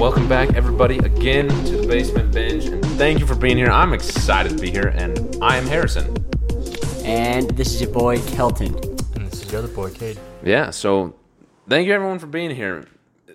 [0.00, 3.68] welcome back everybody again to the Basement Binge, and thank you for being here.
[3.68, 6.06] I'm excited to be here, and I am Harrison.
[7.04, 8.74] And this is your boy Kelton.
[9.14, 10.18] And this is your other boy, Cade.
[10.42, 11.14] Yeah, so
[11.68, 12.86] thank you everyone for being here.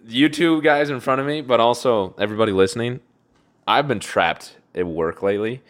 [0.08, 3.00] You two guys in front of me, but also everybody listening.
[3.68, 5.62] I've been trapped at work lately,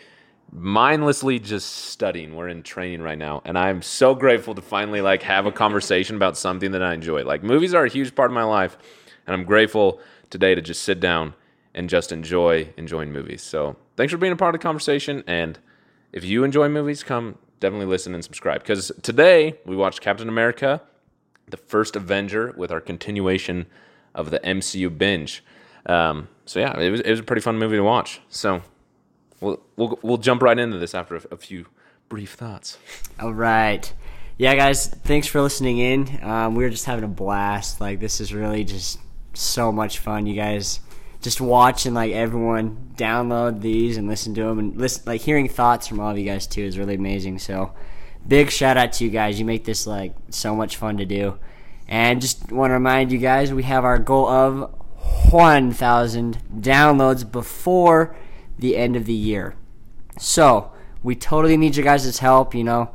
[0.49, 2.37] mindlessly just studying.
[2.37, 6.15] We're in training right now, and I'm so grateful to finally like have a conversation
[6.15, 7.25] about something that I enjoy.
[7.25, 8.77] Like movies are a huge part of my life,
[9.27, 9.99] and I'm grateful
[10.35, 11.33] today to just sit down
[11.73, 13.41] and just enjoy enjoying movies.
[13.41, 15.57] So thanks for being a part of the conversation, and
[16.11, 20.81] if you enjoy movies, come definitely listen and subscribe because today we watched Captain America
[21.47, 23.65] the first Avenger with our continuation
[24.13, 25.41] of the MCU binge.
[25.85, 28.19] Um, so yeah, it was, it was a pretty fun movie to watch.
[28.27, 28.61] So
[29.39, 31.67] we'll we'll, we'll jump right into this after a, a few
[32.09, 32.77] brief thoughts.
[33.21, 33.91] All right.
[34.37, 36.19] Yeah, guys, thanks for listening in.
[36.21, 37.79] Um, we were just having a blast.
[37.79, 38.99] Like, this is really just
[39.35, 40.25] so much fun.
[40.25, 40.79] You guys
[41.21, 44.59] just watching like, everyone download these and listen to them.
[44.59, 47.39] And listen, like, hearing thoughts from all of you guys, too, is really amazing.
[47.39, 47.73] So,
[48.27, 49.39] big shout out to you guys.
[49.39, 51.37] You make this, like, so much fun to do.
[51.87, 54.73] And just want to remind you guys, we have our goal of
[55.31, 58.15] 1,000 downloads before
[58.57, 59.55] the end of the year.
[60.17, 60.71] So,
[61.03, 62.91] we totally need you guys' help, you know.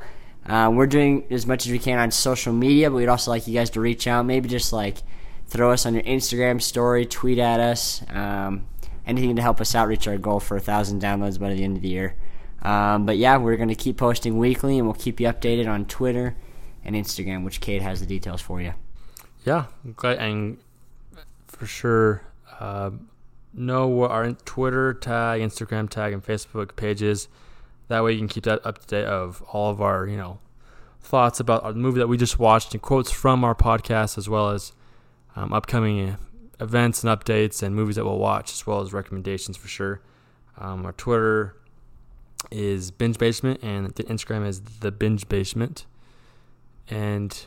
[0.47, 3.47] Uh, we're doing as much as we can on social media, but we'd also like
[3.47, 4.25] you guys to reach out.
[4.25, 5.03] Maybe just like
[5.50, 8.66] throw us on your Instagram story, tweet at us, um,
[9.05, 11.77] anything to help us out reach our goal for a thousand downloads by the end
[11.77, 12.15] of the year.
[12.62, 15.87] Um, but yeah, we're going to keep posting weekly, and we'll keep you updated on
[15.87, 16.37] Twitter
[16.84, 18.75] and Instagram, which Cade has the details for you.
[19.44, 19.66] Yeah,
[20.05, 20.59] and
[21.49, 22.22] for sure,
[22.60, 22.91] uh,
[23.53, 27.28] know our Twitter tag, Instagram tag, and Facebook pages.
[27.89, 30.39] That way, you can keep that up to date of all of our, you know,
[31.00, 34.50] thoughts about the movie that we just watched and quotes from our podcast, as well
[34.50, 34.72] as
[35.41, 36.17] um, upcoming
[36.61, 40.01] events and updates and movies that we'll watch, as well as recommendations for sure.
[40.59, 41.56] Um, our Twitter
[42.51, 45.87] is Binge Basement, and the Instagram is the Binge Basement.
[46.89, 47.47] And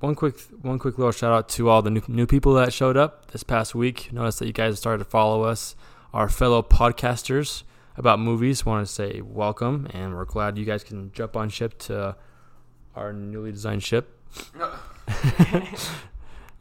[0.00, 2.96] one quick one quick little shout out to all the new, new people that showed
[2.96, 4.12] up this past week.
[4.12, 5.74] Notice that you guys started to follow us,
[6.12, 7.62] our fellow podcasters
[7.96, 8.66] about movies.
[8.66, 12.16] Want to say welcome, and we're glad you guys can jump on ship to
[12.94, 14.10] our newly designed ship.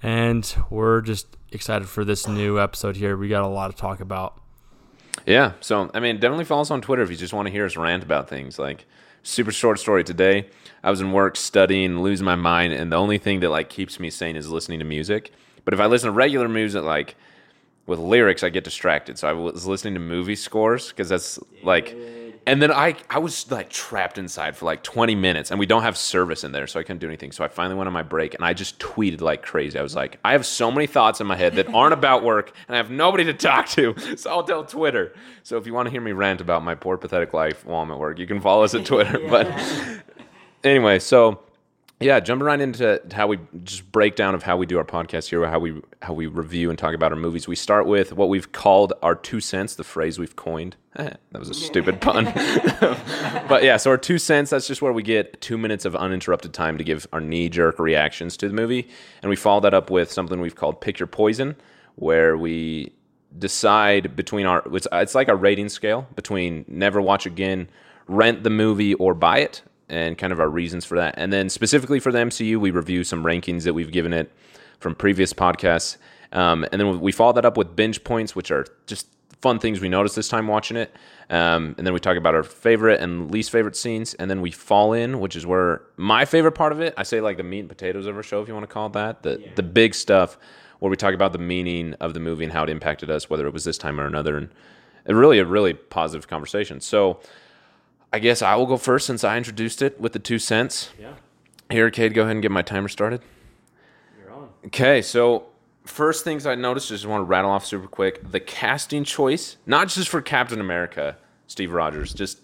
[0.03, 3.17] and we're just excited for this new episode here.
[3.17, 4.39] We got a lot to talk about.
[5.25, 7.65] Yeah, so I mean, definitely follow us on Twitter if you just want to hear
[7.65, 8.59] us rant about things.
[8.59, 8.85] Like,
[9.23, 10.49] super short story today.
[10.83, 13.99] I was in work studying, losing my mind, and the only thing that like keeps
[13.99, 15.31] me sane is listening to music.
[15.65, 17.15] But if I listen to regular music, like
[17.85, 19.17] with lyrics, I get distracted.
[19.17, 21.95] So I was listening to movie scores because that's like,
[22.45, 25.83] and then I I was like trapped inside for like 20 minutes, and we don't
[25.83, 27.31] have service in there, so I couldn't do anything.
[27.31, 29.79] So I finally went on my break, and I just tweeted like crazy.
[29.79, 32.51] I was like, I have so many thoughts in my head that aren't about work,
[32.67, 35.13] and I have nobody to talk to, so I'll tell Twitter.
[35.43, 37.91] So if you want to hear me rant about my poor pathetic life while I'm
[37.91, 39.19] at work, you can follow us at Twitter.
[39.33, 39.47] But
[40.63, 41.39] anyway, so
[41.99, 45.47] yeah, jumping right into how we just breakdown of how we do our podcast here,
[45.47, 47.47] how we how we review and talk about our movies.
[47.47, 50.75] We start with what we've called our two cents, the phrase we've coined.
[50.95, 52.25] that was a stupid pun,
[53.47, 53.77] but yeah.
[53.77, 54.49] So our two cents.
[54.49, 57.79] That's just where we get two minutes of uninterrupted time to give our knee jerk
[57.79, 58.89] reactions to the movie,
[59.21, 61.55] and we follow that up with something we've called pick your poison,
[61.95, 62.91] where we
[63.37, 67.69] decide between our it's, it's like a rating scale between never watch again,
[68.07, 71.15] rent the movie, or buy it and kind of our reasons for that.
[71.17, 74.31] And then specifically for the MCU, we review some rankings that we've given it
[74.79, 75.97] from previous podcasts.
[76.31, 79.07] Um, and then we follow that up with binge points, which are just
[79.41, 80.95] fun things we noticed this time watching it.
[81.29, 84.51] Um, and then we talk about our favorite and least favorite scenes, and then we
[84.51, 86.93] fall in, which is where my favorite part of it.
[86.97, 88.87] I say like the meat and potatoes of our show, if you want to call
[88.87, 89.23] it that.
[89.23, 90.37] The the big stuff
[90.79, 93.45] where we talk about the meaning of the movie and how it impacted us, whether
[93.45, 94.49] it was this time or another, and
[95.17, 96.79] really a really positive conversation.
[96.81, 97.19] So
[98.13, 100.91] I guess I will go first since I introduced it with the two cents.
[100.99, 101.15] Yeah.
[101.71, 103.21] Here, Cade, go ahead and get my timer started.
[104.19, 104.49] You're on.
[104.67, 105.47] Okay, so
[105.83, 108.31] first things I noticed, just want to rattle off super quick.
[108.31, 111.17] The casting choice, not just for Captain America,
[111.47, 112.41] Steve Rogers, just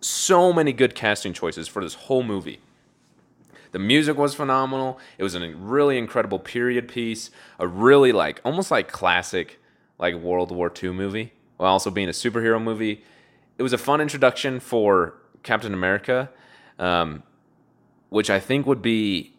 [0.00, 2.60] so many good casting choices for this whole movie.
[3.72, 4.98] The music was phenomenal.
[5.18, 9.60] It was a really incredible period piece, a really like almost like classic
[9.98, 13.04] like World War II movie, while also being a superhero movie.
[13.58, 16.30] It was a fun introduction for Captain America,
[16.78, 17.22] um,
[18.08, 19.34] which I think would be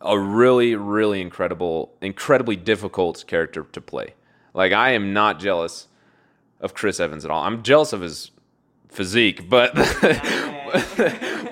[0.00, 4.14] a really, really incredible, incredibly difficult character to play.
[4.54, 5.88] Like I am not jealous
[6.60, 7.44] of Chris Evans at all.
[7.44, 8.30] I'm jealous of his
[8.88, 9.74] physique, but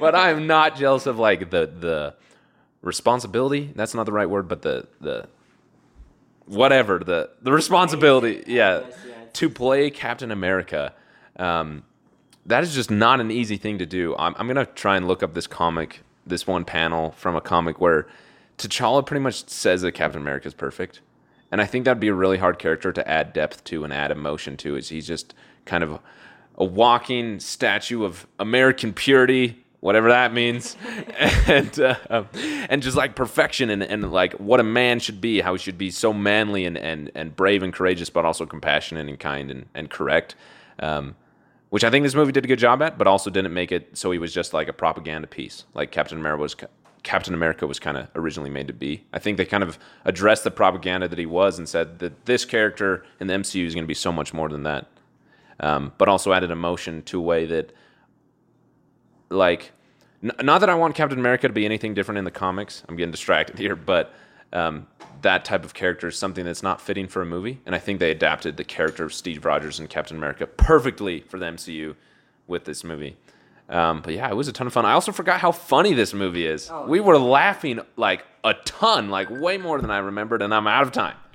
[0.01, 2.15] but I am not jealous of like the the
[2.83, 3.73] responsibility.
[3.75, 5.29] That's not the right word, but the the
[6.47, 8.45] whatever the the responsibility.
[8.47, 8.83] Yeah,
[9.35, 10.93] to play Captain America.
[11.39, 11.85] Um,
[12.47, 14.15] that is just not an easy thing to do.
[14.19, 17.81] I'm, I'm gonna try and look up this comic, this one panel from a comic
[17.81, 18.07] where
[18.59, 21.01] T'Challa pretty much says that Captain America is perfect,
[21.51, 24.11] and I think that'd be a really hard character to add depth to and add
[24.11, 24.77] emotion to.
[24.77, 25.35] Is he's just
[25.65, 25.99] kind of
[26.57, 30.77] a walking statue of American purity, whatever that means,
[31.47, 32.25] and uh,
[32.69, 35.79] and just like perfection and, and like what a man should be, how he should
[35.79, 39.67] be so manly and, and, and brave and courageous, but also compassionate and kind and,
[39.75, 40.35] and correct.
[40.79, 41.17] Um,
[41.71, 43.97] which I think this movie did a good job at, but also didn't make it
[43.97, 46.57] so he was just like a propaganda piece, like Captain America was.
[47.03, 49.05] Captain America was kind of originally made to be.
[49.13, 52.45] I think they kind of addressed the propaganda that he was and said that this
[52.45, 54.89] character in the MCU is going to be so much more than that.
[55.61, 57.73] Um, but also added emotion to a way that,
[59.31, 59.71] like,
[60.21, 62.83] n- not that I want Captain America to be anything different in the comics.
[62.89, 64.13] I'm getting distracted here, but
[64.53, 64.89] um,
[65.23, 67.61] that type of character is something that's not fitting for a movie.
[67.67, 71.39] And I think they adapted the character of Steve Rogers and Captain America perfectly for
[71.39, 71.95] the MCU
[72.47, 73.17] with this movie.
[73.69, 74.87] Um, but yeah, it was a ton of fun.
[74.87, 76.71] I also forgot how funny this movie is.
[76.87, 80.85] we were laughing like a ton, like way more than I remembered, and I'm out
[80.85, 81.17] of time.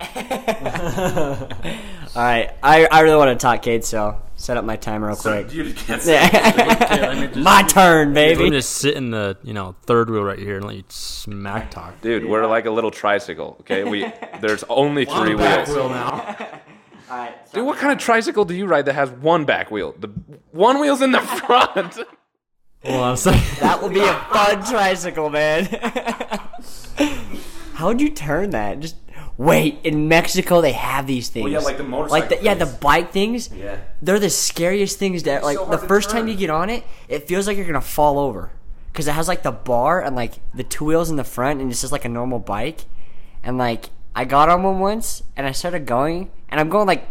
[2.14, 3.84] All right, I, I really want to talk, Cade.
[3.84, 5.52] So set up my timer real quick.
[5.54, 6.04] You can't
[7.36, 8.50] my turn, Let me baby.
[8.50, 12.00] just sit in the you know third wheel right here and let you smack talk.
[12.00, 13.56] Dude, we're like a little tricycle.
[13.60, 15.68] Okay, we there's only three wheels.
[15.68, 16.36] Wheel now.
[17.08, 19.94] All right, Dude, what kind of tricycle do you ride that has one back wheel?
[19.98, 20.08] The
[20.50, 21.98] one wheel's in the front.
[22.84, 23.40] Well, I'm saying.
[23.60, 25.66] that will be a fun tricycle, man.
[27.74, 28.80] How would you turn that?
[28.80, 28.96] Just
[29.42, 29.80] wait.
[29.84, 31.50] In Mexico, they have these things.
[31.50, 33.50] yeah, like the like the, yeah, the bike things.
[33.52, 33.78] Yeah.
[34.00, 36.70] they're the scariest things that like so the hard to first time you get on
[36.70, 38.50] it, it feels like you're gonna fall over
[38.92, 41.70] because it has like the bar and like the two wheels in the front, and
[41.70, 42.82] it's just like a normal bike.
[43.42, 47.06] And like I got on one once, and I started going, and I'm going like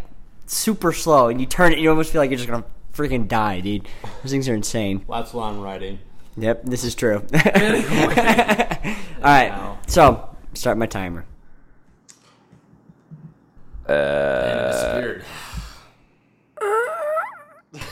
[0.45, 3.59] super slow, and you turn it, you almost feel like you're just gonna freaking die,
[3.61, 3.87] dude.
[4.21, 5.05] Those things are insane.
[5.09, 5.99] That's what I'm riding.
[6.37, 7.25] Yep, this is true.
[7.33, 7.41] All
[9.23, 11.25] right, so start my timer.
[13.87, 15.13] Uh.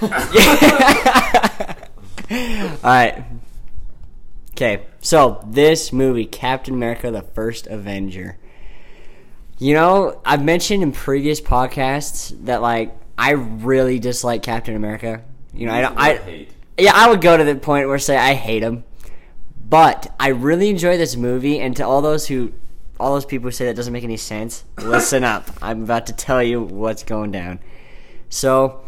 [2.31, 2.37] All
[2.83, 3.23] right.
[4.51, 8.37] Okay, so this movie, Captain America: The First Avenger.
[9.57, 15.23] You know, I've mentioned in previous podcasts that like I really dislike Captain America.
[15.53, 15.97] You know, I don't.
[15.97, 16.47] I
[16.77, 18.83] yeah, I would go to the point where say I hate him,
[19.67, 21.59] but I really enjoy this movie.
[21.59, 22.53] And to all those who,
[22.99, 25.49] all those people who say that doesn't make any sense, listen up.
[25.61, 27.59] I'm about to tell you what's going down.
[28.29, 28.81] So,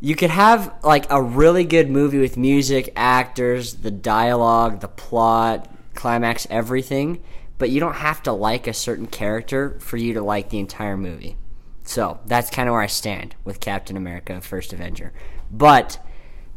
[0.00, 5.68] you could have like a really good movie with music, actors, the dialogue, the plot,
[5.94, 7.22] climax, everything,
[7.58, 10.96] but you don't have to like a certain character for you to like the entire
[10.96, 11.36] movie.
[11.82, 15.12] So that's kind of where I stand with Captain America: First Avenger.
[15.50, 15.98] But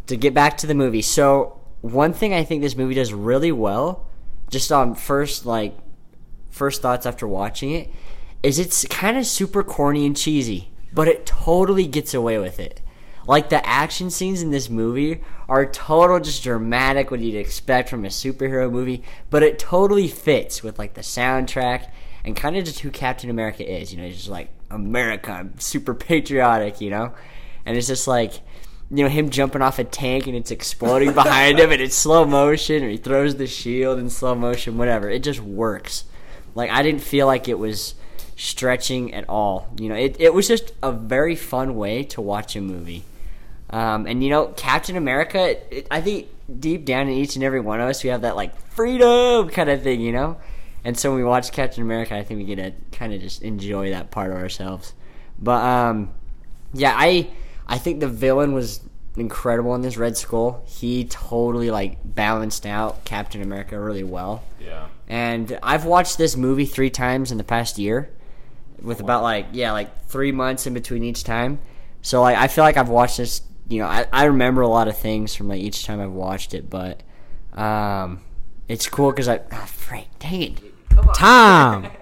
[0.08, 3.52] to get back to the movie, so one thing I think this movie does really
[3.52, 4.06] well,
[4.50, 5.76] just on first like
[6.52, 7.90] first thoughts after watching it,
[8.44, 12.82] is it's kind of super corny and cheesy, but it totally gets away with it.
[13.28, 18.04] Like the action scenes in this movie are total just dramatic what you'd expect from
[18.04, 21.90] a superhero movie, but it totally fits with like the soundtrack
[22.26, 23.92] and kind of just who Captain America is.
[23.92, 27.14] You know, he's just like America, I'm super patriotic, you know?
[27.66, 28.42] And it's just like
[28.94, 32.26] you know, him jumping off a tank and it's exploding behind him and it's slow
[32.26, 35.10] motion or he throws the shield in slow motion, whatever.
[35.10, 36.04] It just works.
[36.56, 37.96] Like I didn't feel like it was
[38.36, 39.68] stretching at all.
[39.80, 43.04] You know, it, it was just a very fun way to watch a movie.
[43.70, 46.28] Um, and you know, Captain America, it, I think
[46.60, 49.70] deep down in each and every one of us, we have that like freedom kind
[49.70, 50.38] of thing, you know?
[50.84, 53.44] And so when we watch Captain America, I think we get to kind of just
[53.44, 54.94] enjoy that part of ourselves.
[55.40, 56.12] But um,
[56.74, 57.30] yeah, I
[57.68, 58.82] I think the villain was
[59.18, 60.64] incredible in this Red Skull.
[60.66, 64.44] He totally like balanced out Captain America really well.
[64.60, 64.88] Yeah.
[65.08, 68.10] And I've watched this movie three times in the past year,
[68.82, 71.60] with about like yeah like three months in between each time.
[72.02, 73.42] So like I feel like I've watched this.
[73.68, 76.54] You know, I, I remember a lot of things from like each time I've watched
[76.54, 77.04] it, but
[77.54, 78.22] um,
[78.68, 80.74] it's cool because I ah, Frank, dang it,
[81.16, 81.90] Tom.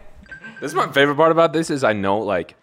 [0.61, 2.53] This is my favorite part about this is I know like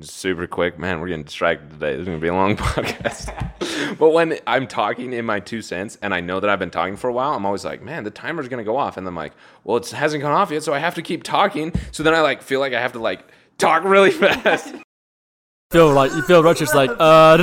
[0.00, 1.92] super quick, man, we're getting distracted today.
[1.92, 3.98] This is gonna be a long podcast.
[3.98, 6.96] but when I'm talking in my two cents and I know that I've been talking
[6.96, 8.96] for a while, I'm always like, man, the timer's gonna go off.
[8.96, 9.32] And I'm like,
[9.64, 11.72] well, it hasn't gone off yet, so I have to keep talking.
[11.92, 13.24] So then I like feel like I have to like
[13.58, 14.74] talk really fast.
[15.70, 17.36] feel like you feel Roach just like uh.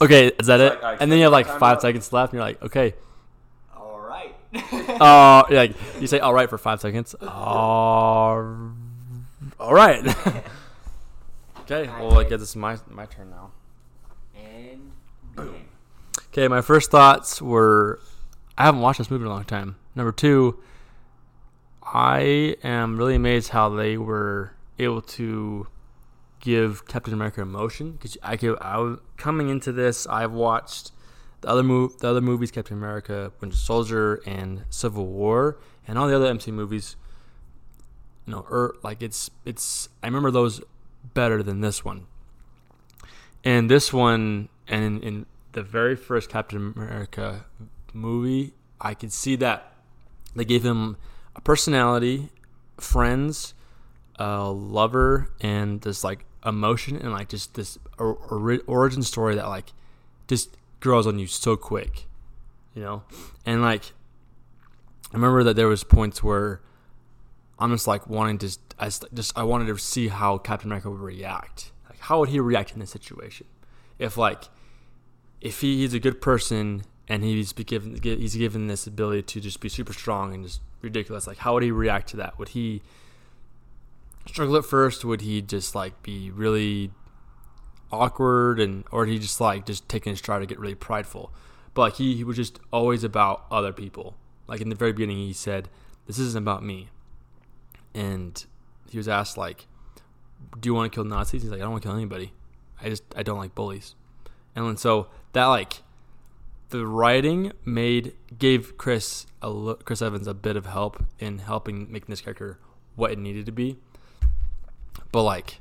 [0.00, 0.78] Okay, is that it?
[1.00, 2.94] And then you have like five seconds left, and you're like, okay.
[3.76, 4.34] All right.
[5.00, 7.14] Uh, you're like you say all right for five seconds.
[7.20, 8.72] All,
[9.58, 10.04] all right.
[11.64, 13.50] Okay, well, I guess it's my my turn now.
[14.36, 14.92] and
[15.34, 15.68] boom.
[16.28, 18.00] Okay, my first thoughts were
[18.56, 19.76] I haven't watched this movie in a long time.
[19.94, 20.60] Number two,
[21.82, 25.68] I am really amazed how they were able to
[26.40, 30.92] give Captain America emotion because I could I was coming into this I've watched
[31.40, 36.06] the other move the other movies Captain America Winter Soldier and Civil War and all
[36.06, 36.96] the other MC movies
[38.26, 40.60] you know er, like it's it's I remember those
[41.14, 42.06] better than this one.
[43.44, 47.46] And this one and in, in the very first Captain America
[47.92, 49.72] movie I could see that.
[50.34, 50.96] They gave him
[51.36, 52.30] a personality
[52.76, 53.54] friends
[54.16, 59.48] a lover and this like emotion and like just this or, ori- origin story that
[59.48, 59.72] like
[60.28, 62.06] just grows on you so quick
[62.74, 63.04] you know?
[63.46, 63.92] And like
[65.12, 66.60] i remember that there was points where
[67.58, 71.00] i'm just like wanting to i just, i wanted to see how captain america would
[71.00, 73.46] react like how would he react in this situation
[73.98, 74.44] if like
[75.40, 79.60] if he, he's a good person and he's given he's given this ability to just
[79.60, 82.82] be super strong and just ridiculous like how would he react to that would he
[84.26, 85.04] struggle at first?
[85.04, 86.90] Would he just like be really
[87.92, 91.32] awkward and or he just like just taking his stride to get really prideful?
[91.74, 94.16] But like he, he was just always about other people.
[94.46, 95.68] Like in the very beginning he said,
[96.06, 96.88] This isn't about me.
[97.94, 98.44] And
[98.90, 99.66] he was asked like,
[100.58, 101.42] Do you want to kill Nazis?
[101.42, 102.32] He's like, I don't want to kill anybody.
[102.80, 103.94] I just I don't like bullies.
[104.54, 105.82] And then so that like
[106.70, 112.08] the writing made gave Chris a Chris Evans a bit of help in helping making
[112.08, 112.58] this character
[112.96, 113.76] what it needed to be.
[115.12, 115.60] But like,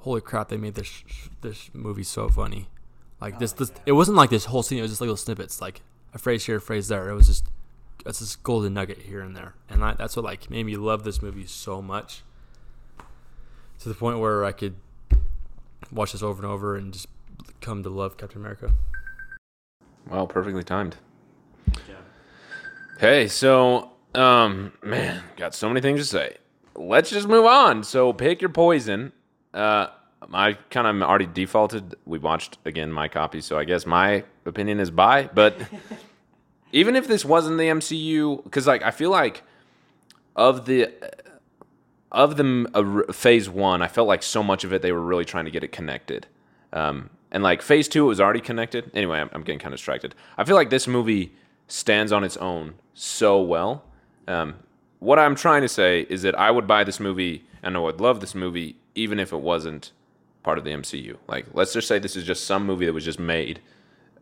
[0.00, 1.04] holy crap, they made this
[1.40, 2.68] this movie so funny.
[3.20, 4.78] Like this, oh, this it wasn't like this whole scene.
[4.78, 7.08] It was just like little snippets, like a phrase here, a phrase there.
[7.08, 7.46] It was just
[8.06, 11.04] it's this golden nugget here and there, and I, that's what like made me love
[11.04, 12.22] this movie so much.
[13.80, 14.76] To the point where I could
[15.90, 17.08] watch this over and over and just
[17.60, 18.72] come to love Captain America.
[20.08, 20.96] Well, perfectly timed.
[21.66, 21.96] Yeah.
[22.98, 26.36] Hey, so um, man, got so many things to say.
[26.74, 27.84] Let's just move on.
[27.84, 29.12] So pick your poison.
[29.52, 29.88] Uh,
[30.32, 31.94] I kind of already defaulted.
[32.04, 35.56] We watched again my copy, so I guess my opinion is buy, But
[36.72, 39.42] even if this wasn't the MCU, because like I feel like
[40.34, 40.92] of the
[42.10, 45.24] of the uh, phase one, I felt like so much of it they were really
[45.24, 46.26] trying to get it connected.
[46.72, 48.90] Um, and like phase two, it was already connected.
[48.94, 50.14] Anyway, I'm, I'm getting kind of distracted.
[50.36, 51.32] I feel like this movie
[51.68, 53.84] stands on its own so well.
[54.28, 54.56] Um,
[54.98, 58.00] what I'm trying to say is that I would buy this movie and I would
[58.00, 59.92] love this movie even if it wasn't
[60.42, 61.16] part of the MCU.
[61.26, 63.60] Like, let's just say this is just some movie that was just made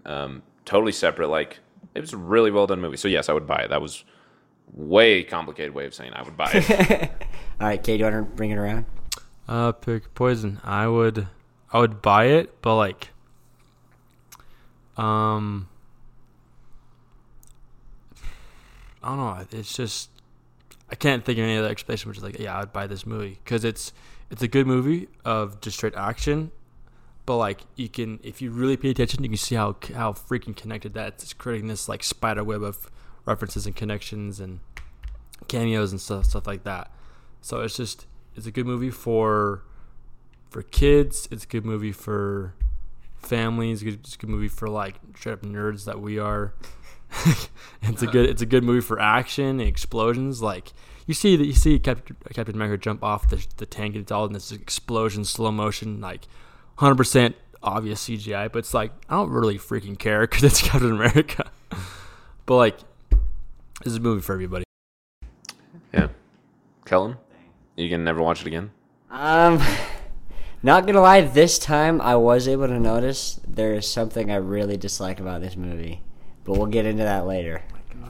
[0.07, 1.29] um, totally separate.
[1.29, 1.59] Like,
[1.95, 2.97] it was a really well done movie.
[2.97, 3.71] So yes, I would buy it.
[3.71, 4.05] That was
[4.73, 7.11] way complicated way of saying I would buy it.
[7.61, 8.87] All right, Cade, do you want to bring it around?
[9.49, 10.61] Uh, pick poison.
[10.63, 11.27] I would,
[11.73, 13.11] I would buy it, but like,
[14.97, 15.69] um,
[19.03, 19.47] I don't know.
[19.59, 20.11] It's just
[20.91, 23.39] I can't think of any other explanation which is like, yeah, I'd buy this movie
[23.45, 23.93] because it's
[24.31, 26.51] it's a good movie of just straight action,
[27.27, 30.57] but like you can if you really pay attention, you can see how how freaking
[30.57, 32.91] connected that it's creating this like spider web of
[33.27, 34.61] references and connections and
[35.49, 36.91] cameos and stuff stuff like that.
[37.41, 39.63] So it's just it's a good movie for
[40.49, 41.29] for kids.
[41.31, 42.55] It's a good movie for
[43.17, 46.19] families It's a good, it's a good movie for like straight up nerds that we
[46.19, 46.55] are.
[47.83, 50.43] it's a good it's a good movie for action and explosions.
[50.43, 50.73] Like
[51.07, 54.13] you see that you see Captain, Captain America jump off the, the tank and it's
[54.13, 56.23] all in this explosion slow motion like
[56.81, 58.51] 100 percent obvious CGI.
[58.51, 61.51] But it's like I don't really freaking care because it's Captain America.
[62.47, 62.79] but like
[63.85, 64.65] this is a movie for everybody.
[65.93, 66.09] Yeah.
[66.85, 67.17] Kelton,
[67.77, 68.71] you can never watch it again.
[69.11, 69.61] Um,
[70.63, 74.77] not gonna lie, this time I was able to notice there is something I really
[74.77, 76.01] dislike about this movie,
[76.45, 77.63] but we'll get into that later.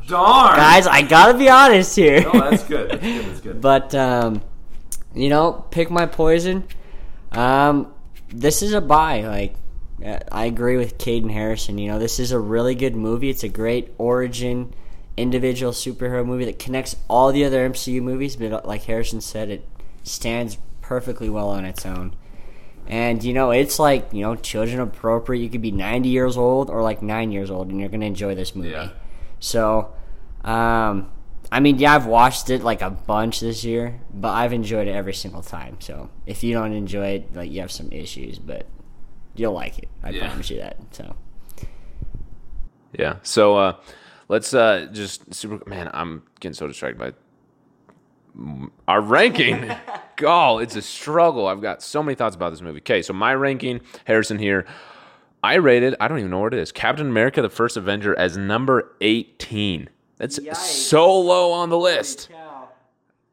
[0.06, 0.56] Darn.
[0.56, 2.22] Guys, I gotta be honest here.
[2.32, 2.90] that's good.
[2.90, 3.24] That's good.
[3.26, 3.60] That's good.
[3.60, 4.42] but um,
[5.14, 6.64] you know, pick my poison.
[7.32, 7.92] Um,
[8.30, 9.22] this is a buy.
[9.22, 9.54] Like,
[10.32, 11.78] I agree with Caden Harrison.
[11.78, 13.28] You know, this is a really good movie.
[13.28, 14.74] It's a great origin,
[15.16, 18.36] individual superhero movie that connects all the other MCU movies.
[18.36, 19.68] But uh, like Harrison said, it
[20.02, 22.16] stands perfectly well on its own.
[22.86, 25.42] And you know, it's like you know, children appropriate.
[25.42, 28.34] You could be 90 years old or like nine years old, and you're gonna enjoy
[28.34, 28.70] this movie.
[28.70, 28.90] Yeah.
[29.38, 29.92] So,
[30.44, 31.10] um,
[31.52, 34.92] I mean, yeah, I've watched it like a bunch this year, but I've enjoyed it
[34.92, 35.76] every single time.
[35.80, 38.66] So, if you don't enjoy it, like you have some issues, but
[39.34, 39.88] you'll like it.
[40.02, 40.28] I Yeah.
[40.28, 40.76] promise you that.
[40.92, 41.16] So,
[42.96, 43.16] Yeah.
[43.22, 43.76] So uh,
[44.28, 45.68] let's uh, just super.
[45.68, 47.12] Man, I'm getting so distracted by
[48.88, 49.70] our ranking.
[50.16, 51.46] God, it's a struggle.
[51.46, 52.78] I've got so many thoughts about this movie.
[52.80, 54.66] Okay, so my ranking, Harrison here.
[55.42, 55.94] I rated.
[55.98, 56.70] I don't even know what it is.
[56.72, 59.88] Captain America: The First Avenger as number 18.
[60.20, 62.28] That's so low on the list.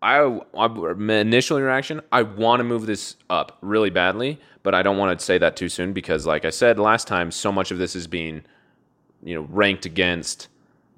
[0.02, 4.84] I, I my initial reaction, I want to move this up really badly, but I
[4.84, 7.72] don't want to say that too soon because, like I said last time, so much
[7.72, 8.42] of this is being,
[9.22, 10.48] you know, ranked against,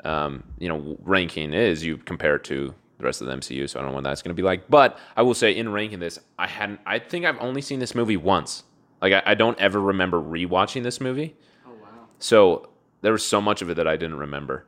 [0.05, 3.67] um, you know, ranking is you compare it to the rest of the MCU.
[3.67, 4.69] So I don't know what that's going to be like.
[4.69, 6.81] But I will say, in ranking this, I hadn't.
[6.85, 8.63] I think I've only seen this movie once.
[9.01, 11.35] Like I, I don't ever remember rewatching this movie.
[11.65, 11.87] Oh wow!
[12.19, 12.69] So
[13.01, 14.65] there was so much of it that I didn't remember.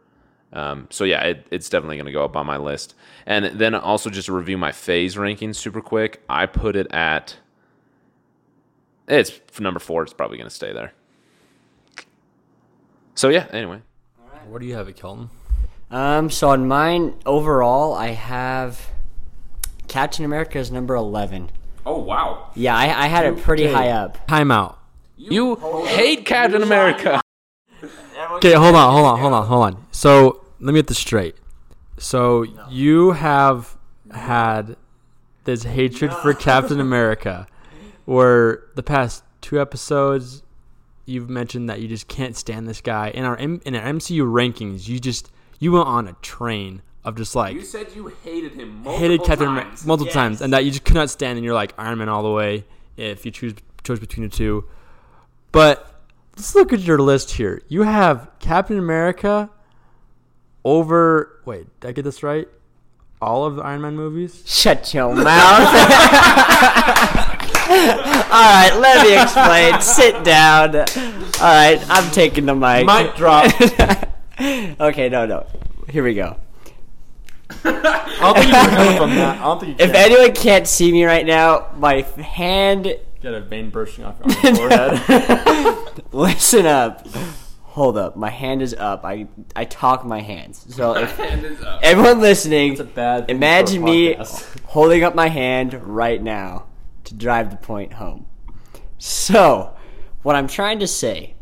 [0.54, 2.94] Um, so yeah, it, it's definitely going to go up on my list.
[3.26, 7.38] And then also just to review my phase ranking super quick, I put it at
[9.08, 10.04] it's number four.
[10.04, 10.94] It's probably going to stay there.
[13.16, 13.48] So yeah.
[13.52, 13.82] Anyway,
[14.48, 15.30] What do you have it, Kelton?
[15.90, 18.88] um, so on mine overall, I have
[19.88, 21.50] Captain America is number 11.
[21.86, 24.26] oh wow, Yeah, I, I had it pretty high up.
[24.28, 24.76] Timeout.
[25.18, 27.20] you hate Captain America.
[28.36, 29.86] Okay, hold on, hold on, hold on, hold on.
[29.92, 31.36] So let me get this straight.
[31.98, 33.78] So you have
[34.12, 34.78] had
[35.44, 37.48] this hatred for Captain America,
[38.06, 40.44] where the past two episodes
[41.06, 43.10] you've mentioned that you just can't stand this guy.
[43.10, 47.36] In our in our MCU rankings, you just you went on a train of just
[47.36, 48.84] like you said you hated him.
[48.84, 51.74] hated Captain America multiple times, and that you just could not stand, and you're like
[51.78, 52.66] Iron Man all the way
[52.98, 54.66] if you choose chose between the two.
[55.52, 56.02] But
[56.38, 57.62] let's look at your list here.
[57.68, 59.50] You have Captain America
[60.64, 61.42] over.
[61.46, 62.48] Wait, did I get this right?
[63.22, 64.44] All of the Iron Man movies.
[64.46, 65.28] Shut your mouth.
[67.72, 69.82] All right, let me explain.
[69.82, 70.76] Sit down.
[70.76, 70.86] All
[71.42, 72.86] right, I'm taking the mic.
[72.86, 73.52] Mic drop.
[74.42, 75.46] okay, no, no.
[75.90, 76.38] Here we go.
[77.64, 79.38] I don't think you can come from that.
[79.38, 82.94] I don't think you If anyone can't see me right now, my hand.
[83.22, 86.04] Got a vein bursting off your forehead.
[86.12, 87.06] Listen up.
[87.72, 88.18] Hold up.
[88.18, 89.06] My hand is up.
[89.06, 90.66] I I talk my hands.
[90.76, 91.18] So if
[91.82, 94.18] everyone listening, a bad imagine a me
[94.66, 96.66] holding up my hand right now
[97.06, 98.26] to drive the point home.
[98.98, 99.74] So,
[100.22, 101.36] what I'm trying to say,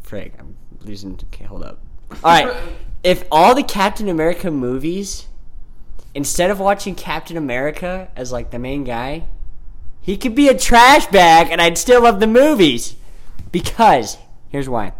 [0.00, 1.20] Frank, I'm losing.
[1.24, 1.82] Okay, hold up.
[2.24, 2.56] All right,
[3.02, 5.26] if all the Captain America movies,
[6.14, 9.26] instead of watching Captain America as like the main guy,
[10.00, 12.96] he could be a trash bag, and I'd still love the movies.
[13.52, 14.16] Because
[14.48, 14.94] here's why.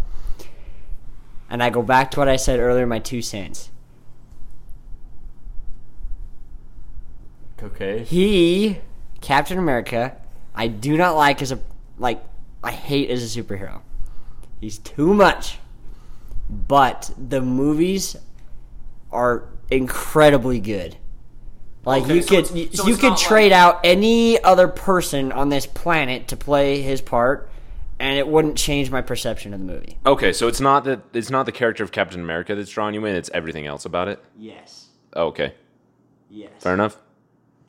[1.51, 3.71] And I go back to what I said earlier, my two cents.
[7.63, 8.05] okay.
[8.05, 8.79] He,
[9.21, 10.17] Captain America,
[10.55, 11.59] I do not like as a
[11.99, 12.23] like
[12.63, 13.81] I hate as a superhero.
[14.61, 15.59] He's too much.
[16.51, 18.17] But the movies
[19.13, 20.97] are incredibly good.
[21.85, 25.31] Like Okay, you so could it's- you, so you could trade out any other person
[25.33, 27.51] on this planet to play his part
[28.01, 29.99] and it wouldn't change my perception of the movie.
[30.07, 33.05] Okay, so it's not that it's not the character of Captain America that's drawing you
[33.07, 33.15] in.
[33.17, 34.23] It's everything else about it.
[34.37, 34.87] Yes.
[35.15, 35.55] Oh, okay,
[36.31, 36.51] Yes.
[36.61, 36.97] fair enough.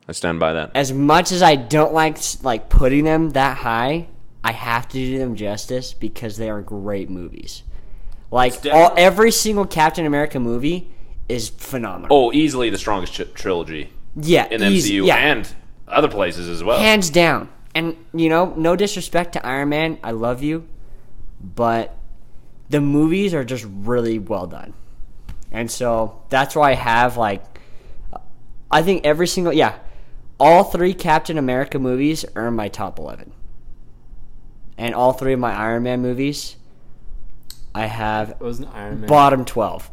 [0.08, 0.72] I stand by that.
[0.76, 4.08] as much as I don't like like putting them that high,
[4.44, 7.64] I have to do them justice because they are great movies.
[8.32, 10.92] Like all, every single Captain America movie
[11.28, 12.16] is phenomenal.
[12.16, 15.54] Oh, easily the strongest ch- trilogy yeah, in easy- MCU yeah, and
[15.88, 16.80] other places as well.
[16.80, 17.50] hands down.
[17.76, 20.68] And you know, no disrespect to Iron Man, I love you,
[21.42, 21.96] but
[22.70, 24.74] the movies are just really well done.
[25.52, 27.44] And so that's why I have like
[28.72, 29.78] I think every single yeah,
[30.40, 33.32] all three Captain America movies are in my top 11.
[34.78, 36.56] And all three of my Iron Man movies
[37.74, 39.10] I have It was an Iron Man.
[39.10, 39.90] bottom 12.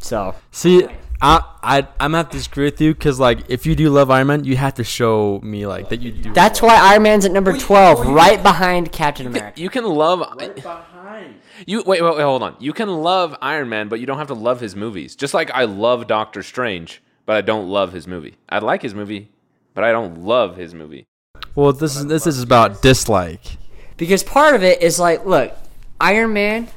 [0.00, 0.86] So, See,
[1.20, 4.10] I, I I'm gonna have to disagree with you because like if you do love
[4.10, 6.32] Iron Man, you have to show me like that you do.
[6.32, 9.60] that's why Iron Man's at number 12, right behind Captain America.
[9.60, 10.20] You can love.
[10.38, 11.34] Right Behind
[11.66, 12.56] You wait, wait, wait, hold on.
[12.58, 15.14] You can love Iron Man, but you don't have to love his movies.
[15.16, 18.36] Just like I love Doctor Strange, but I don't love his movie.
[18.48, 19.30] I like his movie,
[19.72, 21.06] but I don't love his movie.
[21.54, 23.58] well, this is this is about dislike.
[23.96, 25.56] Because part of it is like, look,
[26.00, 26.68] Iron Man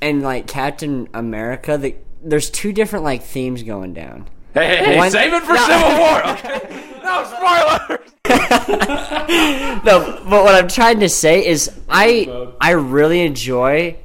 [0.00, 4.28] and like Captain America, the, there's two different like themes going down.
[4.54, 5.66] Hey, hey, hey One- save it for No.
[5.66, 6.26] Civil War.
[6.30, 6.84] Okay.
[7.08, 8.00] No spoilers.
[9.84, 13.96] No, but what I'm trying to say is I I really enjoy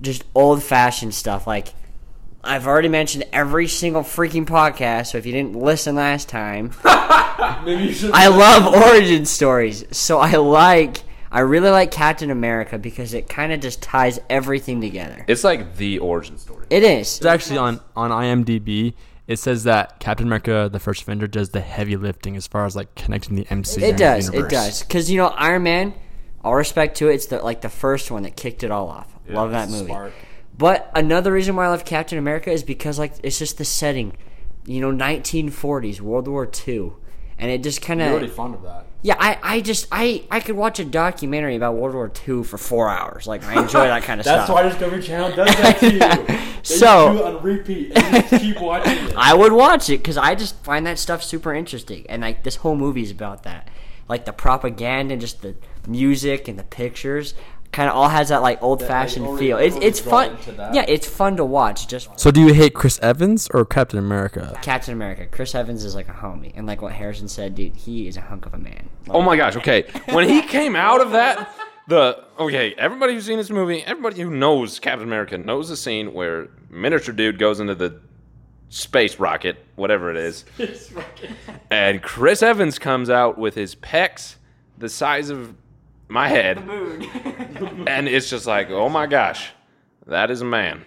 [0.00, 1.46] just old fashioned stuff.
[1.46, 1.68] Like
[2.42, 8.28] I've already mentioned every single freaking podcast, so if you didn't listen last time, I
[8.28, 9.84] love origin stories.
[9.90, 10.98] So I like
[11.32, 15.24] I really like Captain America because it kind of just ties everything together.
[15.28, 16.66] It's like the origin story.
[16.70, 17.18] It is.
[17.18, 18.94] It's actually on on IMDb.
[19.28, 22.74] It says that Captain America: The First Avenger does the heavy lifting as far as
[22.74, 23.80] like connecting the MCU.
[23.80, 24.28] It does.
[24.28, 24.82] It does.
[24.82, 25.94] Because you know, Iron Man.
[26.42, 27.14] All respect to it.
[27.14, 29.14] It's the like the first one that kicked it all off.
[29.28, 29.94] love that movie.
[30.56, 34.16] But another reason why I love Captain America is because like it's just the setting.
[34.66, 36.92] You know, 1940s, World War II,
[37.38, 38.86] and it just kind of already fond of that.
[39.02, 39.16] Yeah.
[39.18, 42.88] I I just I I could watch a documentary about World War II for four
[42.88, 43.26] hours.
[43.26, 44.46] Like I enjoy that kind of stuff.
[44.46, 45.92] That's why Discovery Channel does that to
[46.30, 46.36] you.
[46.60, 49.14] They So- do it on repeat and just keep watching it.
[49.16, 52.56] I would watch it because I just find that stuff super interesting, and like this
[52.56, 53.68] whole movie is about that,
[54.10, 55.54] like the propaganda and just the
[55.88, 57.32] music and the pictures,
[57.72, 59.58] kind of all has that like old fashioned already- feel.
[59.58, 60.36] It's it's fun.
[60.72, 61.86] Yeah, it's fun to watch.
[61.88, 64.58] Just So, do you hate Chris Evans or Captain America?
[64.62, 68.08] Captain America, Chris Evans is like a homie, and like what Harrison said, dude, he
[68.08, 68.88] is a hunk of a man.
[69.06, 69.56] Like, Oh my gosh.
[69.56, 71.54] Okay, when he came out of that,
[71.86, 76.12] the okay, everybody who's seen this movie, everybody who knows Captain America knows the scene
[76.12, 78.00] where miniature dude goes into the
[78.68, 80.44] space rocket, whatever it is,
[81.70, 84.36] and Chris Evans comes out with his pecs
[84.78, 85.54] the size of
[86.10, 86.58] my head,
[87.86, 89.50] and it's just like, oh my gosh,
[90.06, 90.84] that is a man.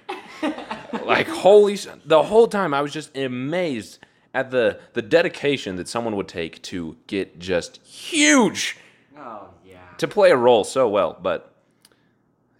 [1.05, 3.99] like holy, the whole time I was just amazed
[4.33, 8.77] at the the dedication that someone would take to get just huge
[9.17, 9.77] Oh yeah.
[9.99, 11.17] to play a role so well.
[11.21, 11.53] But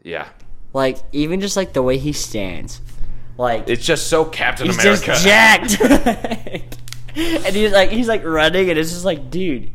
[0.04, 0.28] yeah,
[0.74, 2.80] Like even just like the way he stands,
[3.38, 5.06] like it's just so Captain he's America.
[5.08, 5.82] just jacked.
[7.16, 9.72] and he's like he's like running, and it's just like, dude,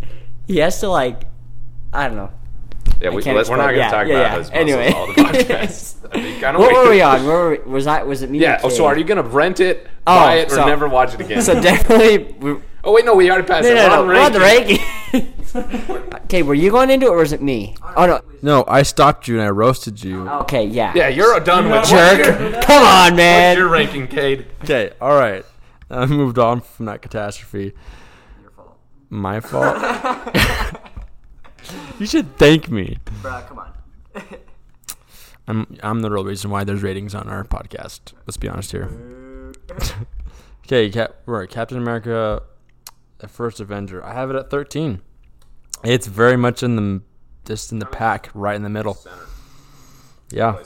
[0.46, 1.24] he has to like,
[1.92, 2.31] I don't know.
[3.01, 4.39] Yeah, we, can't let, we're not going to yeah, talk yeah, about yeah.
[4.39, 4.93] his muscles Anyway.
[4.93, 6.01] all the podcast.
[6.41, 6.85] That'd What weird.
[6.87, 7.27] were we on?
[7.27, 8.03] Where were we, was I?
[8.03, 8.39] Was it me?
[8.39, 8.61] Yeah.
[8.63, 11.15] Oh, so are you going to rent it, Oh, buy it, or so- never watch
[11.15, 11.43] it again?
[11.49, 12.35] So definitely.
[12.85, 13.75] oh wait, no, we already passed No, it.
[13.75, 14.01] no, no.
[14.03, 14.79] on We're on the ranking.
[15.13, 15.35] ranking.
[16.25, 17.77] okay, were you going into it or was it me?
[17.97, 18.21] Oh no.
[18.43, 20.29] No, I stopped you and I roasted you.
[20.29, 20.93] Okay, yeah.
[20.95, 22.19] Yeah, you're done with Jerk.
[22.19, 23.51] Your, Come on, man.
[23.51, 24.47] what's your ranking, Cade?
[24.65, 25.45] Okay, all right.
[25.91, 27.73] I moved on from that catastrophe.
[28.43, 28.77] Your fault.
[29.11, 29.77] My fault.
[31.99, 32.99] you should thank me.
[33.23, 33.73] Bro, come on.
[35.49, 38.13] I'm I'm the real reason why there's ratings on our podcast.
[38.27, 39.55] Let's be honest here.
[40.67, 42.43] okay, Cap, right, Captain America,
[43.19, 44.05] the first Avenger.
[44.05, 45.01] I have it at 13.
[45.85, 47.03] It's very much in the
[47.47, 48.99] just in the pack, right in the middle.
[50.31, 50.59] Yeah.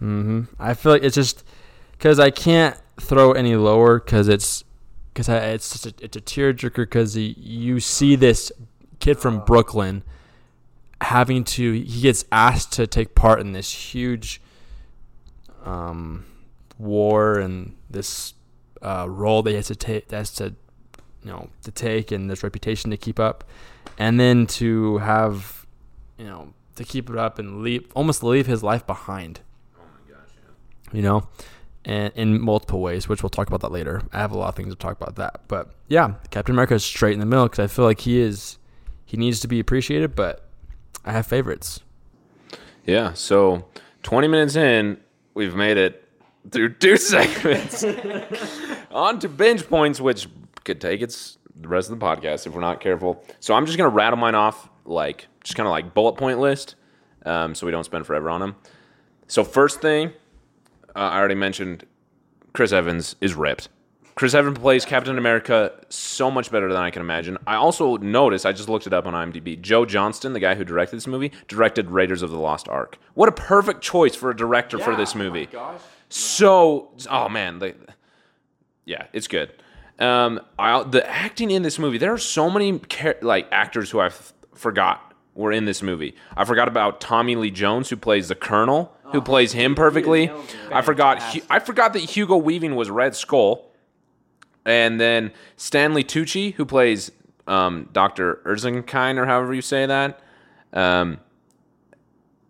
[0.00, 0.42] Mm-hmm.
[0.58, 1.44] I feel like it's just
[1.92, 4.64] because I can't throw any lower because it's
[5.12, 8.50] because it's just a, it's a tearjerker because you see this
[9.00, 10.02] kid from Brooklyn
[11.00, 14.40] having to he gets asked to take part in this huge
[15.64, 16.26] um,
[16.78, 18.34] war and this
[18.82, 20.54] uh, role that he has to take that has to
[21.24, 23.44] you know to take and this reputation to keep up.
[23.98, 25.66] And then to have
[26.18, 29.40] you know to keep it up and leave almost leave his life behind.
[29.76, 30.96] Oh my gosh, yeah.
[30.96, 31.28] you know?
[31.82, 34.02] And in multiple ways which we'll talk about that later.
[34.12, 35.42] I have a lot of things to talk about that.
[35.48, 38.56] But yeah captain america is straight in the middle because i feel like he is
[39.04, 40.49] he needs to be appreciated but
[41.04, 41.80] i have favorites
[42.86, 43.12] Yeah.
[43.12, 43.66] So
[44.02, 44.98] 20 minutes in,
[45.34, 46.08] we've made it
[46.50, 47.84] through two segments.
[48.90, 50.26] On to binge points, which
[50.64, 53.22] could take its the rest of the podcast if we're not careful.
[53.38, 56.74] So I'm just gonna rattle mine off like just kind of like bullet point list,
[57.26, 58.56] um, so we don't spend forever on them.
[59.28, 60.08] So first thing,
[60.96, 61.84] uh, I already mentioned
[62.54, 63.68] Chris Evans is ripped.
[64.20, 67.38] Chris Evans plays Captain America so much better than I can imagine.
[67.46, 69.58] I also noticed, I just looked it up on IMDb.
[69.58, 72.98] Joe Johnston, the guy who directed this movie, directed Raiders of the Lost Ark.
[73.14, 75.48] What a perfect choice for a director for this movie.
[76.10, 77.72] So, oh man, they,
[78.84, 79.54] yeah, it's good.
[79.98, 84.00] Um, I, the acting in this movie, there are so many char- like actors who
[84.00, 86.14] I f- forgot were in this movie.
[86.36, 90.30] I forgot about Tommy Lee Jones, who plays the Colonel, who plays him perfectly.
[90.70, 91.22] I forgot.
[91.48, 93.69] I forgot that Hugo Weaving was Red Skull,
[94.64, 97.10] and then Stanley Tucci, who plays
[97.46, 100.20] um, Doctor Erzinkind, or however you say that.
[100.72, 101.18] Um,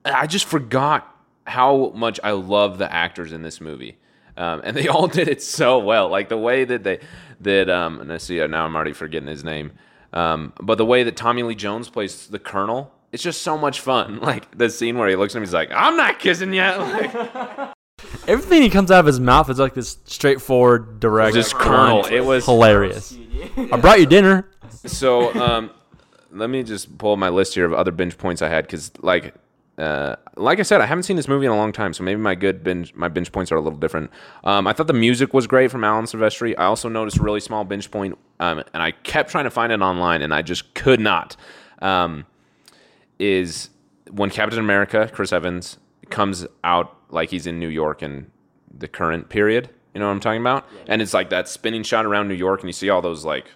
[0.04, 1.06] I just forgot
[1.46, 3.98] how much I love the actors in this movie.
[4.36, 6.08] Um, and they all did it so well.
[6.08, 7.00] Like the way that they
[7.40, 9.72] that um and I see now I'm already forgetting his name.
[10.12, 13.80] Um, but the way that Tommy Lee Jones plays the Colonel, it's just so much
[13.80, 14.20] fun.
[14.30, 17.74] Like the scene where he looks at him, he's like, "I'm not kissing yet." Like,
[18.26, 21.34] Everything he comes out of his mouth is like this straightforward, direct.
[21.34, 22.04] just Colonel.
[22.06, 23.16] It was hilarious.
[23.72, 24.48] I brought you dinner.
[24.86, 25.70] so um,
[26.30, 29.34] let me just pull my list here of other binge points I had because, like,
[29.78, 32.20] uh, like I said, I haven't seen this movie in a long time, so maybe
[32.20, 34.10] my good binge my binge points are a little different.
[34.44, 36.54] Um, I thought the music was great from Alan Silvestri.
[36.58, 39.72] I also noticed a really small binge point, um, and I kept trying to find
[39.72, 41.36] it online, and I just could not.
[41.80, 42.26] Um,
[43.18, 43.70] is
[44.10, 45.78] when Captain America, Chris Evans,
[46.10, 48.30] comes out like he's in New York in
[48.76, 49.70] the current period.
[49.94, 50.68] You know what I'm talking about?
[50.86, 53.46] And it's like that spinning shot around New York, and you see all those like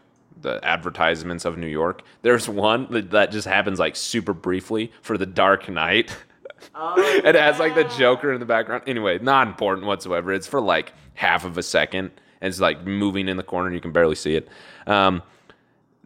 [0.40, 2.02] the advertisements of New York.
[2.22, 6.16] There's one that, just happens like super briefly for the Dark Knight.
[6.76, 8.84] it has like the Joker in the background.
[8.86, 10.32] Anyway, not important whatsoever.
[10.32, 12.10] It's for like half of a second.
[12.40, 13.72] And it's like moving in the corner.
[13.72, 14.48] You can barely see it.
[14.86, 15.22] Um,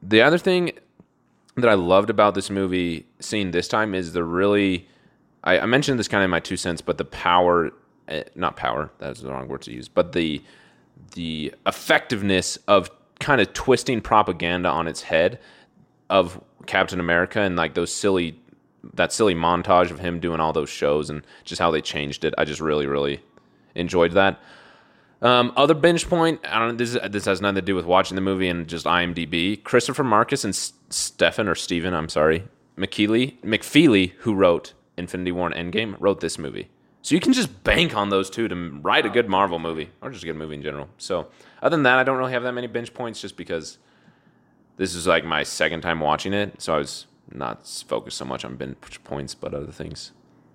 [0.02, 0.72] the other thing
[1.56, 4.88] that I loved about this movie, seeing this time, is the really.
[5.48, 7.70] I, I mentioned this kind of in my two cents, but the power,
[8.08, 10.42] eh, not power, that's the wrong word to use, but the
[11.14, 15.38] the effectiveness of kind of twisting propaganda on its head
[16.10, 18.38] of Captain America and like those silly
[18.94, 22.34] that silly montage of him doing all those shows and just how they changed it.
[22.36, 23.22] I just really, really
[23.74, 24.38] enjoyed that.
[25.22, 26.40] Um, other binge point.
[26.46, 26.76] I don't.
[26.76, 29.62] This this has nothing to do with watching the movie and just IMDb.
[29.64, 32.44] Christopher Markus and S- Stefan or Steven, I'm sorry,
[32.76, 36.68] McKeely, McFeely, who wrote Infinity War and Endgame, wrote this movie.
[37.02, 40.10] So you can just bank on those two to write a good Marvel movie or
[40.10, 40.88] just a good movie in general.
[40.98, 41.28] So
[41.62, 43.78] other than that, I don't really have that many binge points just because
[44.76, 48.44] this is like my second time watching it, so I was not focused so much
[48.44, 50.12] on binge points, but other things.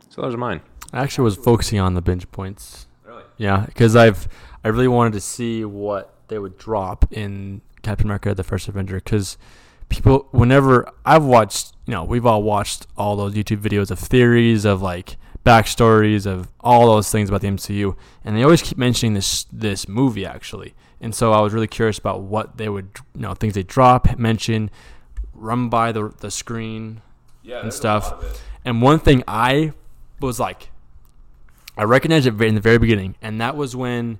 [0.09, 0.61] So those are mine.
[0.91, 2.87] I actually was focusing on the binge points.
[3.03, 3.23] Really?
[3.37, 4.27] Yeah, because I've
[4.63, 8.97] I really wanted to see what they would drop in Captain America: The First Avenger.
[8.97, 9.37] Because
[9.95, 14.65] people, whenever I've watched, you know, we've all watched all those YouTube videos of theories
[14.65, 19.13] of like backstories of all those things about the MCU, and they always keep mentioning
[19.13, 20.73] this this movie actually.
[21.01, 24.17] And so I was really curious about what they would, you know, things they drop,
[24.17, 24.69] mention,
[25.33, 27.01] run by the the screen,
[27.41, 28.41] yeah, and stuff.
[28.63, 29.73] And one thing I
[30.21, 30.69] was like,
[31.77, 34.19] I recognized it in the very beginning, and that was when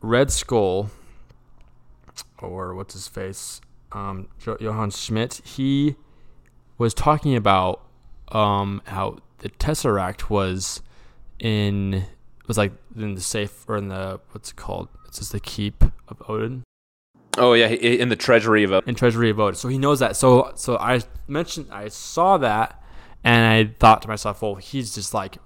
[0.00, 0.90] Red Skull,
[2.40, 3.60] or what's his face,
[3.92, 4.28] um,
[4.60, 5.96] Johann Schmidt, he
[6.76, 7.82] was talking about
[8.32, 10.82] um, how the Tesseract was
[11.38, 12.04] in
[12.46, 14.88] was like in the safe or in the what's it called?
[15.06, 16.62] It's just the keep of Odin
[17.36, 19.54] Oh yeah, i- in the treasury of a in Treasury of Odin.
[19.54, 20.16] So he knows that.
[20.16, 22.82] So so I mentioned I saw that
[23.22, 25.38] and I thought to myself, well, he's just like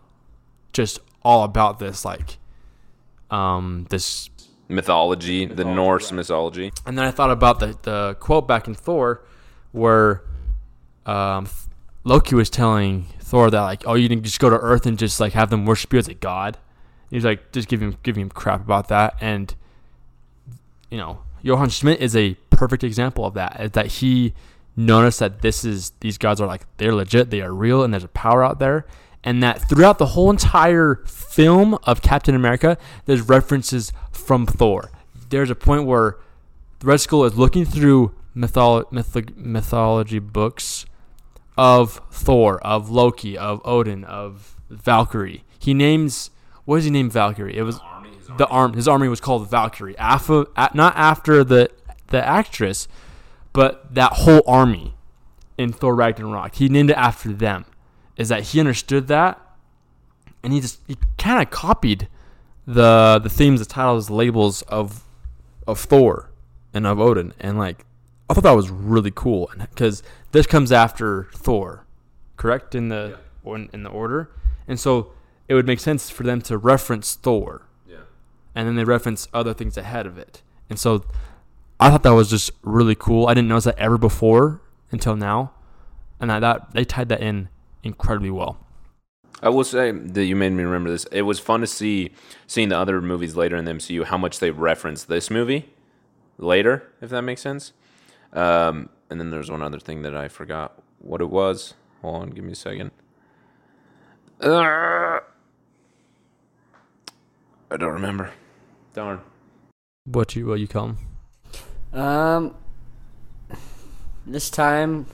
[0.72, 2.38] just all about this like
[3.30, 4.30] um this
[4.72, 6.72] mythology, the Norse mythology.
[6.86, 9.22] and then I thought about the the quote back in Thor
[9.72, 10.22] where
[11.06, 11.48] um
[12.04, 15.20] Loki was telling Thor that like, oh, you can just go to Earth and just
[15.20, 16.58] like have them worship you as a god.
[17.10, 19.54] He's like, just give him give him crap about that, and
[20.90, 23.60] you know, Johann Schmidt is a perfect example of that.
[23.60, 24.34] Is that he
[24.76, 28.04] noticed that this is these gods are like they're legit, they are real, and there's
[28.04, 28.86] a power out there,
[29.24, 34.90] and that throughout the whole entire film of Captain America, there's references from Thor.
[35.30, 36.16] There's a point where
[36.80, 40.84] the Red Skull is looking through mytholo- myth- mythology books
[41.56, 45.44] of Thor, of Loki, of Odin, of Valkyrie.
[45.58, 46.30] He names
[46.64, 47.56] what does he name Valkyrie?
[47.56, 47.80] It was
[48.36, 48.74] the arm.
[48.74, 49.98] His army was called Valkyrie.
[49.98, 51.70] After, not after the
[52.08, 52.88] the actress,
[53.52, 54.94] but that whole army
[55.58, 56.54] in Thor Ragnarok.
[56.54, 57.64] He named it after them.
[58.16, 59.40] Is that he understood that,
[60.42, 62.08] and he just he kind of copied
[62.66, 65.02] the the themes, the titles, the labels of
[65.66, 66.30] of Thor
[66.74, 67.84] and of Odin, and like
[68.28, 71.86] I thought that was really cool because this comes after Thor,
[72.36, 74.30] correct in the in, in the order,
[74.68, 75.12] and so
[75.48, 77.66] it would make sense for them to reference Thor.
[77.86, 77.96] Yeah.
[78.54, 80.42] and then they reference other things ahead of it.
[80.70, 81.04] And so
[81.78, 83.26] I thought that was just really cool.
[83.26, 85.52] I didn't notice that ever before until now,
[86.20, 87.48] and I thought they tied that in
[87.82, 88.58] incredibly well.
[89.42, 91.04] I will say that you made me remember this.
[91.06, 92.12] It was fun to see
[92.46, 95.70] seeing the other movies later in the MCU how much they reference this movie
[96.38, 97.72] later, if that makes sense.
[98.32, 101.74] Um, and then there's one other thing that I forgot what it was.
[102.02, 102.92] Hold on, give me a second.
[104.40, 105.20] Uh,
[107.70, 108.30] I don't remember.
[108.94, 109.20] Darn.
[110.04, 110.96] What you what you call
[111.92, 112.00] them?
[112.00, 112.54] Um,
[114.26, 115.06] this time,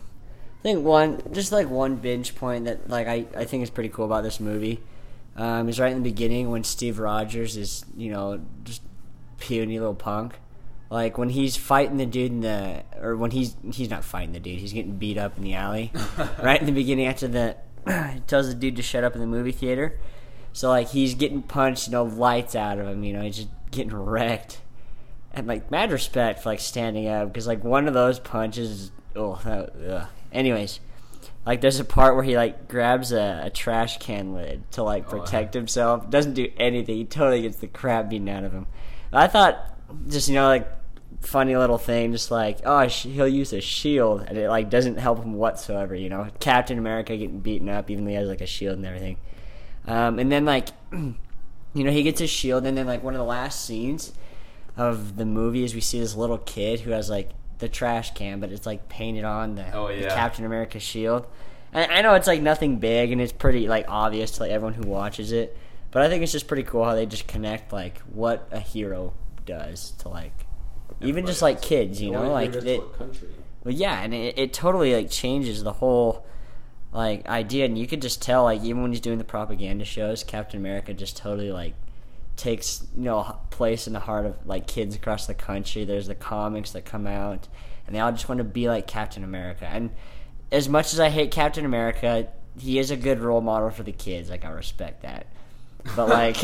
[0.59, 3.91] I think one just like one binge point that like I, I think is pretty
[3.91, 4.83] cool about this movie.
[5.37, 8.83] Um, is right in the beginning when Steve Rogers is you know just
[9.39, 10.35] puny little punk.
[10.91, 14.41] Like when he's fighting the dude in the, or when he's he's not fighting the
[14.41, 15.93] dude, he's getting beat up in the alley.
[16.43, 19.27] right in the beginning, after the, he tells the dude to shut up in the
[19.27, 19.99] movie theater.
[20.55, 23.05] So like he's getting punched, you know, lights out of him.
[23.05, 24.61] You know, he's just getting wrecked.
[25.33, 29.41] And like mad respect for like standing up because like one of those punches, oh,
[29.45, 30.09] that, ugh.
[30.33, 30.81] Anyways,
[31.47, 35.09] like there's a part where he like grabs a, a trash can lid to like
[35.09, 36.11] protect himself.
[36.11, 36.97] Doesn't do anything.
[36.97, 38.67] He totally gets the crap beaten out of him.
[39.13, 39.75] I thought
[40.09, 40.69] just you know like
[41.21, 44.99] funny little thing, just like oh sh- he'll use a shield and it like doesn't
[44.99, 45.95] help him whatsoever.
[45.95, 48.87] You know, Captain America getting beaten up even though he has like a shield and
[48.87, 49.17] everything.
[49.87, 51.15] Um, and then like you
[51.75, 54.13] know he gets his shield and then like one of the last scenes
[54.77, 58.41] of the movie is we see this little kid who has like the trash can,
[58.41, 60.03] but it's like painted on the, Oh, yeah.
[60.03, 60.09] the.
[60.09, 61.27] Captain America shield.
[61.73, 64.75] And I know it's like nothing big and it's pretty like obvious to like everyone
[64.75, 65.57] who watches it,
[65.91, 69.13] but I think it's just pretty cool how they just connect like what a hero
[69.45, 70.33] does to like
[71.01, 72.81] even just like kids, you know, like it,
[73.65, 76.25] well, yeah, and it, it totally like changes the whole
[76.93, 80.25] like idea, and you could just tell like even when he's doing the propaganda shows,
[80.25, 81.75] Captain America just totally like
[82.39, 85.85] takes you know place in the heart of like kids across the country.
[85.85, 87.49] There's the comics that come out,
[87.87, 89.67] and they all just want to be like Captain America.
[89.71, 89.91] And
[90.51, 93.93] as much as I hate Captain America, he is a good role model for the
[93.93, 94.31] kids.
[94.31, 95.27] Like I respect that,
[95.95, 96.43] but like.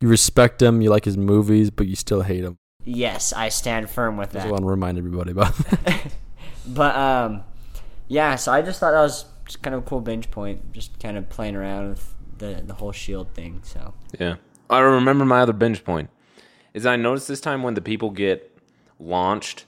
[0.00, 2.56] You respect him, you like his movies, but you still hate him.
[2.84, 4.52] Yes, I stand firm with Just that.
[4.52, 6.12] want to remind everybody about that.
[6.66, 7.42] But um,
[8.08, 8.36] yeah.
[8.36, 11.16] So I just thought that was just kind of a cool binge point, just kind
[11.16, 13.60] of playing around with the the whole shield thing.
[13.64, 14.36] So Yeah.
[14.70, 16.10] I remember my other binge point
[16.74, 18.56] is I noticed this time when the people get
[18.98, 19.64] launched,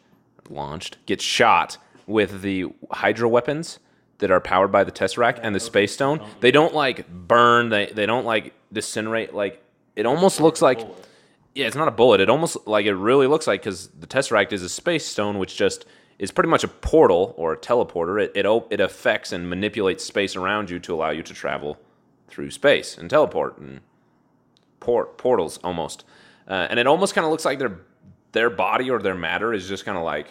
[0.48, 3.78] launched, get shot with the Hydra weapons
[4.18, 7.86] that are powered by the Tesseract and the Space Stone, they don't like burn, they
[7.86, 9.34] they don't like disintegrate.
[9.34, 9.62] Like
[9.96, 10.80] it almost looks like
[11.54, 12.20] yeah, it's not a bullet.
[12.20, 15.56] It almost like it really looks like because the Tesseract is a space stone, which
[15.56, 15.84] just
[16.18, 18.22] is pretty much a portal or a teleporter.
[18.22, 21.78] It it it affects and manipulates space around you to allow you to travel
[22.28, 23.80] through space and teleport and
[24.80, 26.04] port portals almost.
[26.48, 27.78] Uh, and it almost kind of looks like their
[28.32, 30.28] their body or their matter is just kind of like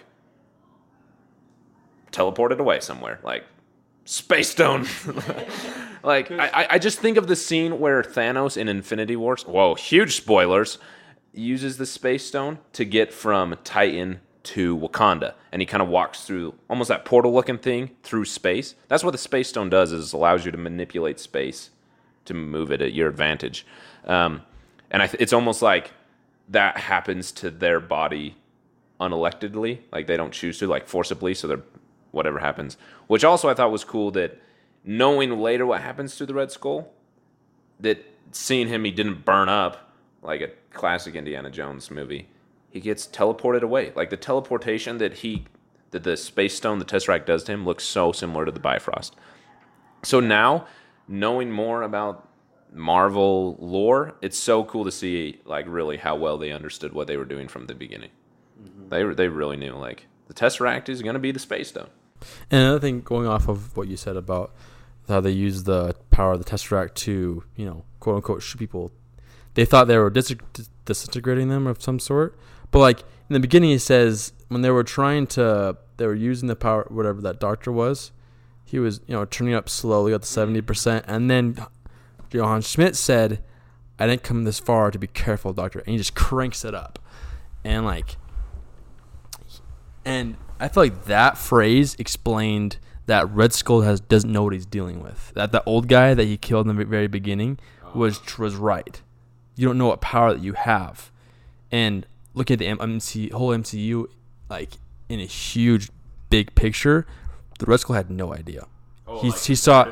[2.11, 3.45] teleported away somewhere, like
[4.05, 4.87] space stone.
[6.03, 9.43] like I, I- just think of the scene where Thanos in Infinity Wars.
[9.45, 10.77] Whoa, huge spoilers!
[11.31, 16.23] Uses the space stone to get from Titan to Wakanda, and he kind of walks
[16.23, 18.73] through almost that portal-looking thing through space.
[18.87, 21.69] That's what the space stone does: is allows you to manipulate space
[22.25, 23.65] to move it at your advantage.
[24.05, 24.41] Um,
[24.91, 25.91] and th- it's almost like
[26.49, 28.35] that happens to their body
[28.99, 31.33] unelectedly, like they don't choose to, like forcibly.
[31.33, 31.61] So they're
[32.11, 32.77] whatever happens.
[33.07, 34.39] Which also I thought was cool that
[34.83, 36.91] knowing later what happens to the Red Skull,
[37.79, 42.27] that seeing him he didn't burn up like a classic Indiana Jones movie.
[42.69, 43.91] He gets teleported away.
[43.95, 45.45] Like the teleportation that he
[45.91, 49.15] that the space stone the Tesseract does to him looks so similar to the Bifrost.
[50.03, 50.67] So now,
[51.07, 52.28] knowing more about
[52.73, 57.17] Marvel lore, it's so cool to see like really how well they understood what they
[57.17, 58.11] were doing from the beginning.
[58.61, 58.89] Mm-hmm.
[58.89, 61.89] They they really knew like the Tesseract is going to be the space stone.
[62.51, 64.53] And another thing, going off of what you said about
[65.07, 68.91] how they use the power of the Tesseract to, you know, quote unquote, shoot people,
[69.55, 72.37] they thought they were dis- dis- disintegrating them of some sort.
[72.71, 76.47] But like in the beginning, it says when they were trying to, they were using
[76.47, 78.11] the power, whatever that doctor was,
[78.65, 80.33] he was, you know, turning up slowly at the mm-hmm.
[80.33, 81.57] seventy percent, and then
[82.31, 83.43] Johann Schmidt said,
[83.97, 86.99] "I didn't come this far to be careful, doctor," and he just cranks it up,
[87.63, 88.17] and like
[90.05, 94.65] and I feel like that phrase explained that Red Skull has doesn't know what he's
[94.65, 95.31] dealing with.
[95.35, 97.59] That the old guy that he killed in the very beginning
[97.93, 98.41] was oh.
[98.43, 99.01] was right.
[99.55, 101.11] You don't know what power that you have,
[101.71, 104.07] and look at the MC, um, whole MCU,
[104.49, 104.71] like
[105.09, 105.89] in a huge,
[106.29, 107.05] big picture.
[107.59, 108.67] The Red Skull had no idea.
[109.05, 109.91] Oh, he, he saw,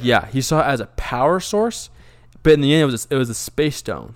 [0.00, 0.26] yeah.
[0.26, 1.90] he saw it as a power source,
[2.42, 4.14] but in the end, it was a, it was a space stone.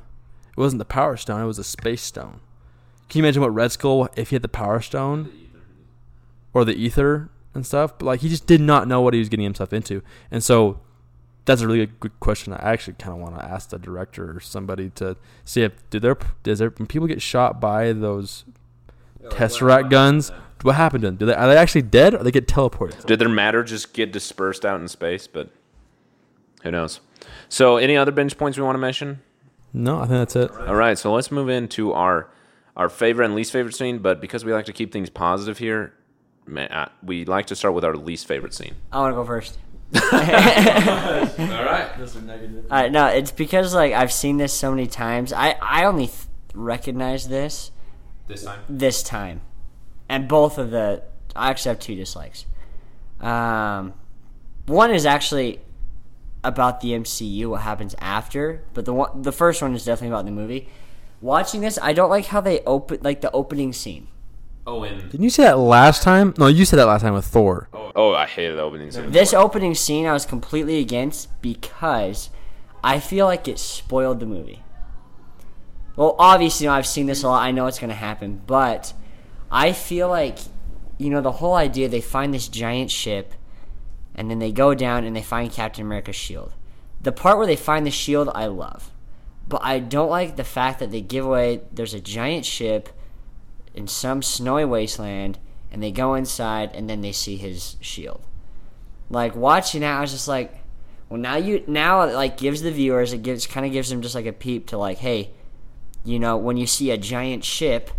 [0.57, 2.41] It wasn't the Power Stone; it was a Space Stone.
[3.09, 5.33] Can you imagine what Red Skull if he had the Power Stone
[6.53, 7.99] or the Aether and stuff?
[7.99, 10.81] But like he just did not know what he was getting himself into, and so
[11.45, 12.53] that's a really good question.
[12.53, 15.99] I actually kind of want to ask the director or somebody to see if do
[15.99, 18.45] there does there when people get shot by those
[19.25, 20.33] Tesseract guns.
[20.63, 21.17] What happened to them?
[21.17, 23.07] Do they, are they actually dead or they get teleported?
[23.07, 25.27] Did their matter just get dispersed out in space?
[25.27, 25.49] But
[26.63, 27.01] who knows?
[27.49, 29.21] So, any other binge points we want to mention?
[29.73, 30.51] No, I think that's it.
[30.53, 32.29] All right, so let's move into our
[32.77, 33.99] our favorite and least favorite scene.
[33.99, 35.93] But because we like to keep things positive here,
[36.47, 38.75] man, uh, we like to start with our least favorite scene.
[38.93, 39.59] I want to go first.
[39.95, 40.01] All
[41.65, 41.91] right.
[42.71, 45.33] Uh, no, it's because like I've seen this so many times.
[45.33, 46.19] I I only th-
[46.55, 47.71] recognize this
[48.27, 48.61] This time.
[48.69, 49.41] this time,
[50.09, 51.03] and both of the
[51.35, 52.47] I actually have two dislikes.
[53.21, 53.95] Um,
[54.67, 55.61] one is actually
[56.43, 60.25] about the MCU, what happens after, but the one the first one is definitely about
[60.25, 60.69] the movie.
[61.21, 64.09] Watching this, I don't like how they open like the opening scene.
[64.67, 66.35] Oh, and Didn't you say that last time?
[66.39, 67.69] No, you said that last time with Thor.
[67.73, 69.11] oh, oh I hated the opening scene.
[69.11, 72.31] This opening scene I was completely against because
[72.83, 74.63] I feel like it spoiled the movie.
[75.97, 77.43] Well, obviously, you know, I've seen this a lot.
[77.43, 78.93] I know it's going to happen, but
[79.51, 80.39] I feel like,
[80.99, 83.35] you know, the whole idea they find this giant ship
[84.15, 86.53] and then they go down and they find Captain America's shield.
[87.01, 88.91] The part where they find the shield, I love.
[89.49, 92.91] But I don't like the fact that they give away there's a giant ship
[93.75, 95.39] in some snowy wasteland
[95.73, 98.25] and they go inside and then they see his shield
[99.11, 100.55] like watching that, I was just like,
[101.09, 104.01] well, now you now it like gives the viewers it gives kind of gives them
[104.01, 105.33] just like a peep to like, hey,
[106.05, 107.91] you know, when you see a giant ship,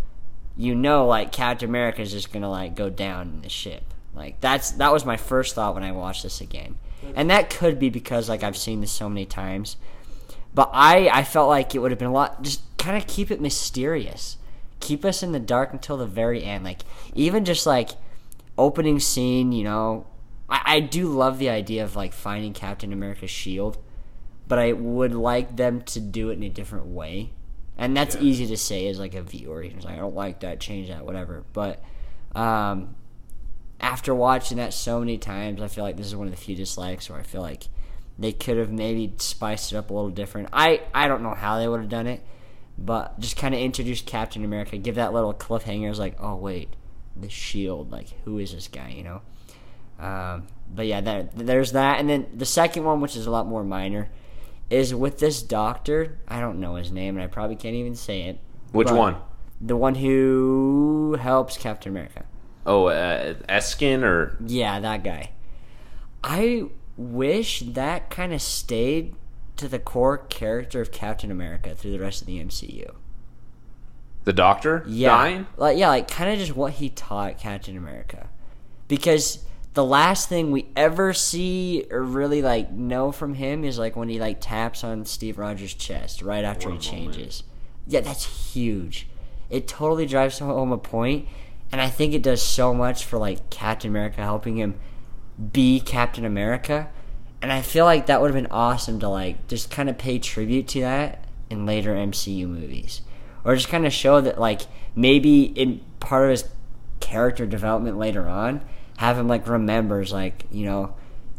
[0.55, 3.93] you know, like Captain America is just gonna like go down in the ship.
[4.13, 6.77] Like that's that was my first thought when I watched this again,
[7.15, 9.77] and that could be because like I've seen this so many times,
[10.53, 13.31] but I I felt like it would have been a lot just kind of keep
[13.31, 14.37] it mysterious,
[14.79, 16.63] keep us in the dark until the very end.
[16.63, 16.81] Like
[17.13, 17.91] even just like
[18.57, 20.07] opening scene, you know,
[20.49, 23.77] I, I do love the idea of like finding Captain America's shield,
[24.47, 27.31] but I would like them to do it in a different way.
[27.77, 29.63] And that's easy to say as like a viewer.
[29.63, 31.45] Like, I don't like that, change that, whatever.
[31.53, 31.81] But
[32.35, 32.95] um,
[33.81, 36.55] after watching that so many times, I feel like this is one of the few
[36.55, 37.63] dislikes where I feel like
[38.17, 40.49] they could have maybe spiced it up a little different.
[40.53, 42.23] I, I don't know how they would have done it,
[42.77, 45.89] but just kind of introduce Captain America, give that little cliffhanger.
[45.89, 46.69] It's like, oh wait,
[47.15, 47.91] the shield.
[47.91, 48.89] Like, who is this guy?
[48.89, 49.21] You know.
[49.99, 53.45] Um, but yeah, there, there's that, and then the second one, which is a lot
[53.45, 54.09] more minor,
[54.69, 56.19] is with this doctor.
[56.27, 58.39] I don't know his name, and I probably can't even say it.
[58.71, 59.17] Which one?
[59.59, 62.25] The one who helps Captain America.
[62.65, 65.31] Oh, uh, Erskine or Yeah, that guy.
[66.23, 66.65] I
[66.97, 69.15] wish that kind of stayed
[69.57, 72.91] to the core character of Captain America through the rest of the MCU.
[74.23, 75.47] the Doctor Yeah, dying?
[75.57, 78.29] like yeah, like kind of just what he taught Captain America,
[78.87, 79.43] because
[79.73, 84.09] the last thing we ever see or really like know from him is like when
[84.09, 87.41] he like taps on Steve Rogers' chest right after he changes.
[87.87, 89.07] Yeah, that's huge.
[89.49, 91.27] It totally drives home a point,
[91.71, 94.75] and I think it does so much for like Captain America helping him
[95.51, 96.89] be Captain America.
[97.41, 100.19] And I feel like that would have been awesome to like just kind of pay
[100.19, 103.01] tribute to that in later MCU movies.
[103.43, 104.61] Or just kind of show that like
[104.95, 106.45] maybe in part of his
[106.99, 108.61] character development later on,
[108.97, 110.93] have him like remembers like, you know,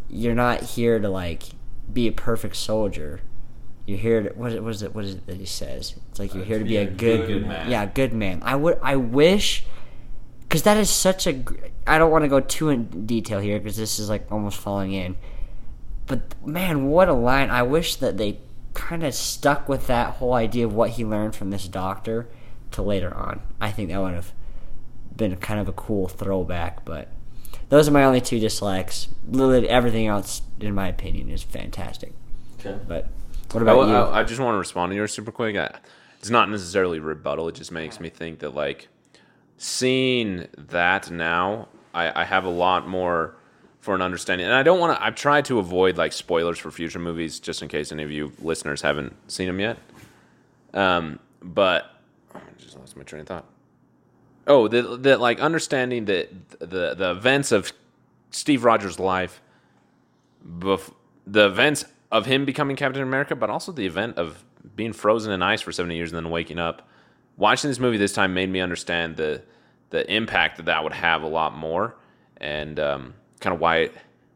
[0.09, 1.45] you're not here to like
[1.93, 3.21] be a perfect soldier.
[3.87, 5.95] You're here to what is it what is it what is it that he says?
[6.11, 7.71] It's like you're uh, here to be a good, good man.
[7.71, 8.43] Yeah, good man.
[8.45, 9.65] I would I wish
[10.53, 11.43] because that is such a.
[11.87, 14.93] I don't want to go too in detail here because this is like almost falling
[14.93, 15.17] in.
[16.07, 17.49] But man, what a line!
[17.49, 18.39] I wish that they
[18.75, 22.29] kind of stuck with that whole idea of what he learned from this doctor
[22.73, 23.41] to later on.
[23.63, 24.35] I think that would have
[25.17, 26.85] been kind of a cool throwback.
[26.85, 27.09] But
[27.71, 29.09] those are my only two dislikes.
[29.27, 32.13] Literally everything else, in my opinion, is fantastic.
[32.61, 32.79] Okay.
[32.87, 33.09] But
[33.53, 33.95] what I, about you?
[33.95, 35.57] I, I just want to respond to yours super quick.
[35.57, 35.79] I,
[36.19, 37.49] it's not necessarily rebuttal.
[37.49, 38.89] It just makes me think that like
[39.63, 43.37] seeing that now, I, I have a lot more
[43.79, 44.45] for an understanding.
[44.45, 45.05] And I don't want to.
[45.05, 48.33] I've tried to avoid like spoilers for future movies, just in case any of you
[48.41, 49.79] listeners haven't seen them yet.
[50.75, 51.95] Um, but
[52.35, 53.45] oh, I just lost my train of thought.
[54.49, 57.73] Oh, that like understanding that the the events of
[58.33, 59.41] Steve Rogers' life,
[60.45, 60.93] bef-
[61.25, 64.45] the events of him becoming Captain America, but also the event of
[64.75, 66.89] being frozen in ice for seventy years and then waking up.
[67.37, 69.43] Watching this movie this time made me understand the
[69.93, 71.95] the impact that that would have a lot more,
[72.39, 73.91] and um, kind of why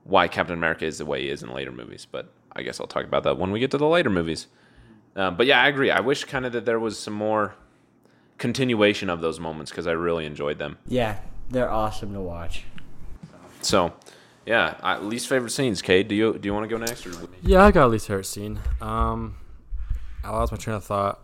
[0.04, 2.06] why Captain America is the way he is in later movies.
[2.08, 4.46] But I guess I'll talk about that when we get to the later movies.
[5.16, 5.90] Um, but yeah, I agree.
[5.90, 7.54] I wish kind of that there was some more
[8.36, 10.76] continuation of those moments because I really enjoyed them.
[10.86, 12.64] Yeah, they're awesome to watch.
[13.62, 13.94] So,
[14.44, 15.80] yeah, I, least favorite scenes.
[15.80, 17.12] Cade, do you do you want to go next or?
[17.42, 18.60] Yeah, I got a least favorite scene.
[18.82, 19.36] Um,
[20.22, 21.20] I lost my train of thought.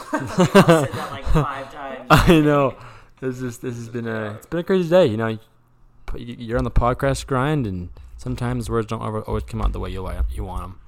[0.12, 2.06] that like five times.
[2.10, 2.74] I know.
[3.20, 5.06] This is this has been a it's been a crazy day.
[5.06, 9.72] You know, You- you're on the podcast grind, and sometimes words don't always come out
[9.72, 10.80] the way you want you want them.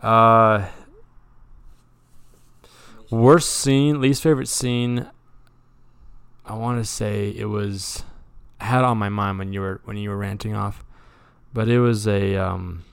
[0.00, 0.68] Uh,
[3.10, 5.06] worst scene, least favorite scene.
[6.46, 8.04] I want to say it was
[8.60, 10.84] I had on my mind when you were when you were ranting off,
[11.52, 12.84] but it was a um.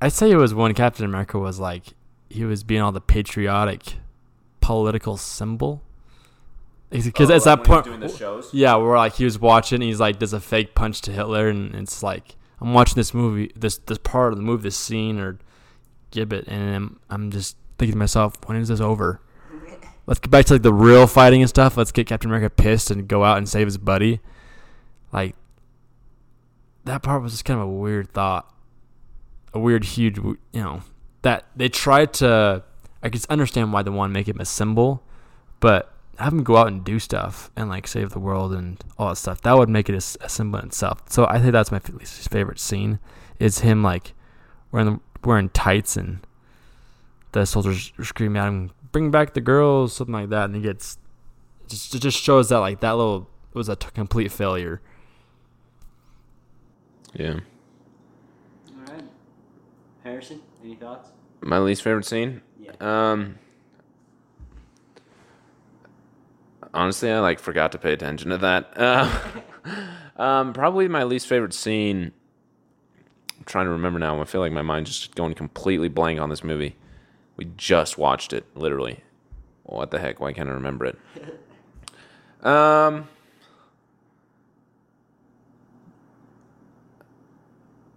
[0.00, 1.88] I'd say it was when Captain America was like
[2.28, 3.94] he was being all the patriotic
[4.60, 5.82] political symbol.
[7.02, 8.50] Because Oh, at that point, shows.
[8.54, 11.74] yeah, where like he was watching, he's like does a fake punch to Hitler, and
[11.74, 15.38] it's like I'm watching this movie, this this part of the movie, this scene or
[16.12, 19.20] gibbet, and I'm, I'm just thinking to myself, when is this over?
[20.06, 21.76] Let's get back to like the real fighting and stuff.
[21.76, 24.20] Let's get Captain America pissed and go out and save his buddy.
[25.12, 25.34] Like
[26.84, 28.52] that part was just kind of a weird thought,
[29.52, 30.82] a weird, huge, you know,
[31.22, 32.62] that they tried to.
[33.02, 35.02] I can understand why they want to make him a symbol,
[35.60, 39.08] but have him go out and do stuff and like save the world and all
[39.08, 39.40] that stuff.
[39.42, 41.02] That would make it a symbol in itself.
[41.08, 42.98] So I think that's my f- least favorite scene.
[43.38, 44.14] Is him like
[44.72, 46.26] wearing wearing tights and
[47.32, 50.98] the soldiers screaming at him, "Bring back the girls," something like that, and he gets
[51.68, 54.80] just it just shows that like that little was a t- complete failure.
[57.14, 57.40] Yeah.
[58.76, 59.04] All right,
[60.02, 61.10] Harrison, any thoughts?
[61.40, 62.42] My least favorite scene.
[62.58, 62.72] Yeah.
[62.80, 63.38] Um.
[66.74, 68.72] Honestly, I like forgot to pay attention to that.
[68.76, 69.18] Uh,
[70.22, 72.12] um, probably my least favorite scene.
[73.38, 74.20] I'm trying to remember now.
[74.20, 76.76] I feel like my mind's just going completely blank on this movie.
[77.36, 79.04] We just watched it, literally.
[79.62, 80.18] What the heck?
[80.20, 80.98] Why can't I remember it?
[82.42, 83.08] Um.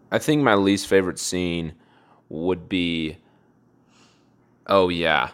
[0.09, 1.73] I think my least favorite scene
[2.29, 3.17] would be
[4.67, 5.31] Oh yeah.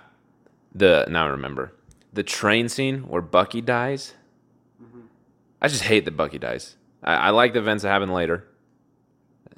[0.73, 1.73] The now I remember.
[2.13, 4.13] The train scene where Bucky dies.
[5.61, 6.75] I just hate that Bucky dies.
[7.01, 8.45] I, I like the events that happen later.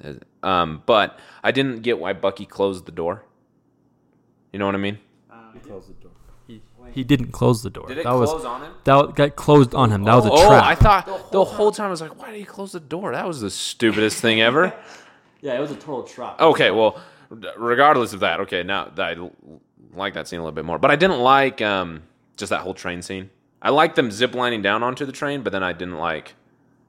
[0.02, 0.14] Uh,
[0.46, 3.24] Um, but I didn't get why Bucky closed the door.
[4.52, 4.98] You know what I mean?
[5.54, 6.12] He closed the door.
[6.92, 7.88] He didn't close the door.
[7.88, 8.72] Did it that was on him?
[8.84, 10.04] that got closed on him.
[10.04, 10.64] That was a oh, trap.
[10.64, 13.12] I thought the whole time I was like, why did he close the door?
[13.12, 14.72] That was the stupidest thing ever.
[15.42, 16.40] Yeah, it was a total trap.
[16.40, 16.98] Okay, well,
[17.56, 19.14] regardless of that, okay, now I
[19.92, 22.02] like that scene a little bit more, but I didn't like um,
[22.36, 23.30] just that whole train scene.
[23.62, 26.34] I like them ziplining down onto the train, but then I didn't like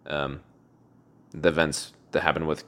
[0.05, 0.41] um,
[1.33, 2.63] the events that happened with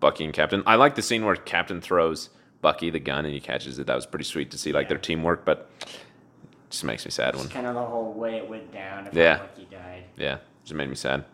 [0.00, 0.62] Bucky and Captain.
[0.66, 2.30] I like the scene where Captain throws
[2.60, 3.86] Bucky the gun and he catches it.
[3.86, 5.88] That was pretty sweet to see, like their teamwork, but it
[6.70, 9.06] just makes me sad when, Kind of the whole way it went down.
[9.06, 9.38] If Yeah.
[9.38, 10.04] Bucky died.
[10.16, 11.24] yeah, just made me sad.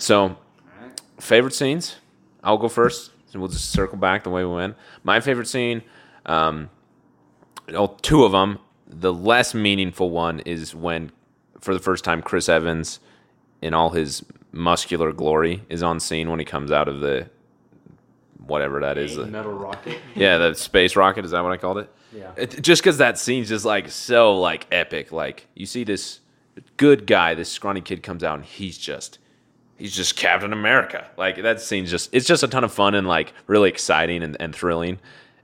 [0.00, 0.36] So,
[0.80, 1.00] Alright.
[1.20, 1.96] favorite scenes.
[2.44, 3.10] I'll go first.
[3.32, 4.76] and we'll just circle back the way we went.
[5.02, 5.82] My favorite scene,
[6.24, 6.70] um,
[7.74, 8.58] oh, two of them.
[8.88, 11.12] The less meaningful one is when,
[11.60, 13.00] for the first time, Chris Evans,
[13.60, 17.28] in all his muscular glory, is on scene when he comes out of the
[18.46, 19.16] whatever that is.
[19.16, 19.98] Metal rocket.
[20.14, 21.24] Yeah, the space rocket.
[21.24, 21.92] Is that what I called it?
[22.12, 22.32] Yeah.
[22.36, 25.12] It, just because that scene's just like so like epic.
[25.12, 26.20] Like you see this
[26.76, 29.18] good guy, this scrawny kid comes out, and he's just
[29.76, 31.06] he's just Captain America.
[31.16, 34.36] Like that scene's just it's just a ton of fun and like really exciting and,
[34.40, 34.98] and thrilling.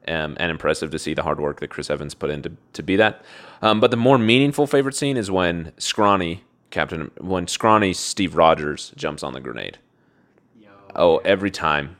[0.06, 2.82] Um, and impressive to see the hard work that Chris Evans put in to, to
[2.82, 3.24] be that.
[3.62, 8.92] Um, but the more meaningful favorite scene is when scrawny Captain, when scrawny Steve Rogers
[8.96, 9.78] jumps on the grenade.
[10.96, 11.96] Oh, every time.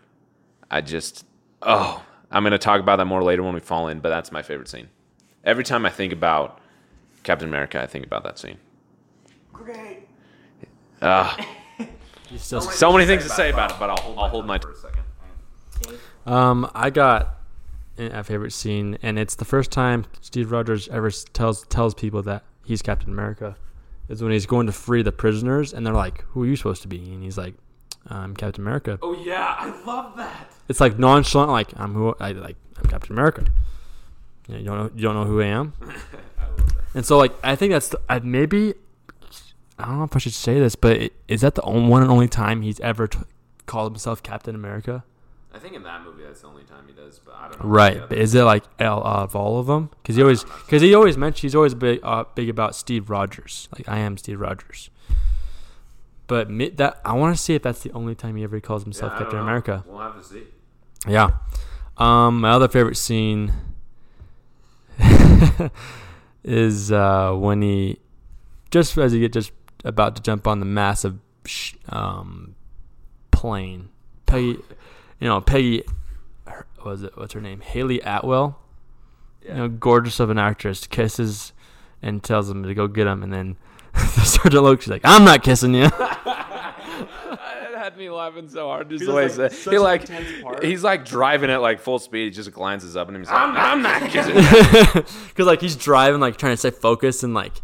[0.71, 1.25] I just,
[1.63, 4.33] oh, I'm going to talk about that more later when we fall in, but that's
[4.33, 4.89] my favorite scene.
[5.45, 6.61] Every time I think about
[7.23, 8.59] Captain America, I think about that scene.
[9.53, 10.09] Great.
[11.01, 11.37] Ah,
[12.39, 14.59] so many things to say about it, but I'll hold, I'll hold my.
[16.27, 17.37] Um, I got
[17.99, 22.43] a favorite scene, and it's the first time Steve Rogers ever tells tells people that
[22.65, 23.57] he's Captain America.
[24.09, 26.83] Is when he's going to free the prisoners, and they're like, "Who are you supposed
[26.83, 27.55] to be?" And he's like,
[28.09, 30.51] "I'm Captain America." Oh yeah, I love that.
[30.69, 32.57] It's like nonchalant, like I'm who I like.
[32.77, 33.47] I'm Captain America.
[34.49, 34.91] You, know, you don't know.
[34.95, 35.73] You don't know who I am.
[36.95, 38.75] And so, like, I think that's the, I maybe.
[39.79, 42.03] I don't know if I should say this, but it, is that the only, one
[42.03, 43.19] and only time he's ever t-
[43.67, 45.03] called himself Captain America?
[45.55, 47.69] I think in that movie, that's the only time he does, but I don't know.
[47.71, 49.91] Right, but is it like L of all of them?
[50.03, 53.69] Because he always, because he always mentions he's always big, uh, big about Steve Rogers.
[53.77, 54.91] Like I am Steve Rogers.
[56.27, 58.83] But mi- that I want to see if that's the only time he ever calls
[58.83, 59.85] himself Captain America.
[59.87, 60.43] We'll have to see.
[61.07, 61.33] Yeah.
[61.99, 63.53] Um, my other favorite scene
[66.45, 67.99] is uh, when he
[68.71, 69.53] just as he get just
[69.85, 72.55] about to jump on the massive sh- um,
[73.31, 73.91] plane.
[74.27, 74.59] Peggy,
[75.25, 75.83] you know Peggy,
[76.47, 77.17] her- was it?
[77.17, 77.63] What's her name?
[77.63, 78.61] Hayley Atwell.
[79.43, 81.55] You know, gorgeous of an actress, kisses
[82.03, 83.57] and tells him to go get him, and then
[83.95, 84.85] the sergeant looks.
[84.85, 85.93] She's like, "I'm not kissing you." it
[87.75, 91.63] had me laughing so hard just the way he he like he's like driving at
[91.63, 94.35] like full speed he just glances up and he's like I'm, I'm not kissing.
[94.35, 97.63] Because like he's driving, like trying to stay focused, and like,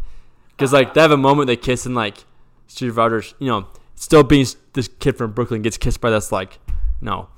[0.49, 2.25] because like they have a moment they kiss, and like
[2.65, 6.57] Steve Rogers, you know, still being this kid from Brooklyn gets kissed by this like,
[6.67, 7.29] you know,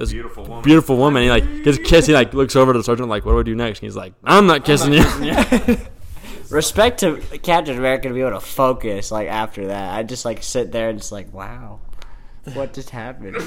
[0.00, 1.22] this beautiful woman beautiful woman.
[1.22, 2.08] He like gets kissed.
[2.08, 3.96] He like looks over to the sergeant like, "What do I do next?" And he's
[3.96, 5.04] like, "I'm not kissing you."
[6.50, 9.94] Respect to Captain America to be able to focus like after that.
[9.94, 11.78] I just like sit there and just like, wow,
[12.54, 13.36] what just happened?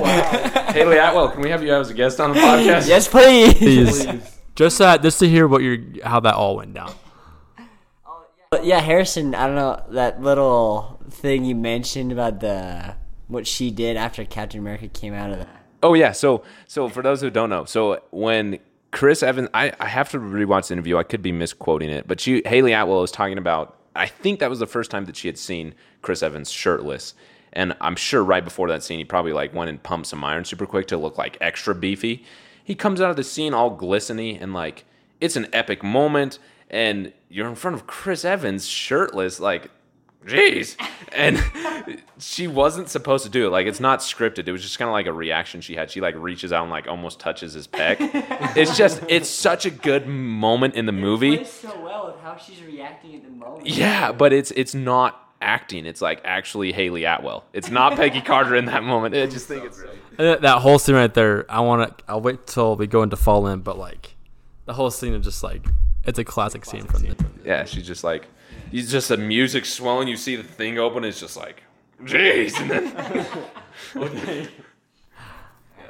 [0.00, 3.54] Oh, Hayley Atwell can we have you as a guest on the podcast yes, please.
[3.54, 4.38] Please.
[4.54, 6.92] Just that, just to hear what your how that all went down.
[8.50, 12.94] But yeah, Harrison, I don't know that little thing you mentioned about the
[13.28, 15.64] what she did after Captain America came out of that.
[15.82, 18.58] Oh yeah, so so for those who don't know, so when
[18.90, 20.96] Chris Evans, I, I have to rewatch the interview.
[20.96, 23.76] I could be misquoting it, but she Hayley Atwell was talking about.
[23.94, 27.14] I think that was the first time that she had seen Chris Evans shirtless,
[27.52, 30.44] and I'm sure right before that scene, he probably like went and pumped some iron
[30.44, 32.24] super quick to look like extra beefy.
[32.64, 34.84] He comes out of the scene all glistening and like
[35.20, 36.38] it's an epic moment,
[36.70, 39.70] and you're in front of Chris Evans shirtless, like
[40.26, 40.76] jeez.
[41.12, 41.42] And
[42.18, 43.50] she wasn't supposed to do it.
[43.50, 44.46] Like it's not scripted.
[44.48, 45.90] It was just kind of like a reaction she had.
[45.90, 47.98] She like reaches out and like almost touches his pec.
[48.56, 51.44] It's just it's such a good moment in the movie.
[51.44, 53.66] so well with how she's reacting at the moment.
[53.66, 55.86] yeah but it's it's not acting.
[55.86, 57.44] It's like actually hayley atwell.
[57.52, 59.14] It's not peggy carter in that moment.
[59.14, 59.80] I just think it's
[60.16, 62.04] That uh, that whole scene right there, I want to.
[62.08, 64.16] I'll wait till we go into Fall In, but like,
[64.66, 65.64] the whole scene is just like,
[66.04, 67.16] it's a classic scene from the.
[67.44, 68.26] yeah she's just like
[68.70, 71.62] you just the music swelling you see the thing open it's just like
[72.04, 72.70] jeez and
[73.94, 74.48] then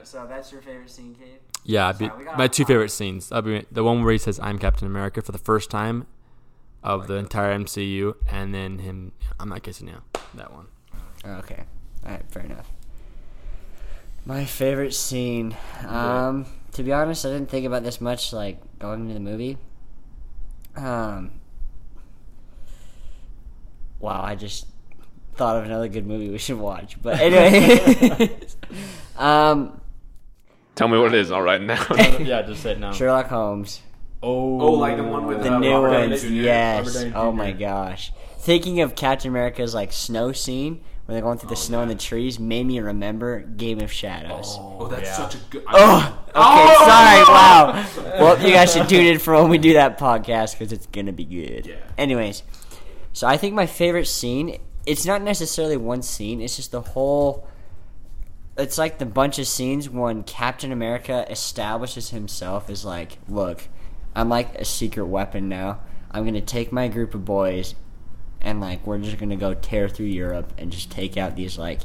[0.05, 1.39] So that's your favorite scene, Cade?
[1.65, 2.67] Yeah, be, Sorry, my two topic.
[2.67, 3.31] favorite scenes.
[3.31, 6.07] I'd be the one where he says "I'm Captain America" for the first time
[6.83, 10.01] of the entire MCU, and then him, "I'm not kissing you."
[10.35, 10.69] That one.
[11.27, 11.65] Okay.
[12.07, 12.73] All right, fair enough.
[14.25, 15.55] My favorite scene.
[15.87, 19.59] Um, to be honest, I didn't think about this much like going into the movie.
[20.75, 21.33] Um,
[24.01, 24.67] wow, I just
[25.37, 27.01] thought of another good movie we should watch.
[27.01, 28.37] But anyway,
[29.17, 29.81] um,
[30.75, 31.87] tell me what it is i'll write it down
[32.27, 32.93] yeah, just say it now.
[32.93, 33.81] Sherlock Holmes.
[34.23, 36.29] oh oh, like the one with The uh, new Robert ones, Jr.
[36.29, 37.05] yes.
[37.15, 38.13] Oh my gosh.
[38.39, 41.95] Thinking of Captain America's like snow scene when they're going through the snow and the
[41.95, 44.57] trees made me remember Game of Shadows.
[44.59, 45.65] Oh, that's such a good.
[45.69, 47.87] Oh, okay, sorry, wow.
[48.21, 51.13] Well, you guys should tune in for when we do that podcast because it's gonna
[51.13, 51.67] be good.
[51.67, 51.77] Yeah.
[51.97, 52.43] Anyways,
[53.13, 54.59] so I think my favorite scene.
[54.87, 56.41] It's not necessarily one scene.
[56.41, 57.47] It's just the whole.
[58.57, 63.69] It's like the bunch of scenes when Captain America establishes himself as like, look,
[64.15, 65.81] I'm like a secret weapon now.
[66.11, 67.75] I'm gonna take my group of boys,
[68.41, 71.81] and like we're just gonna go tear through Europe and just take out these like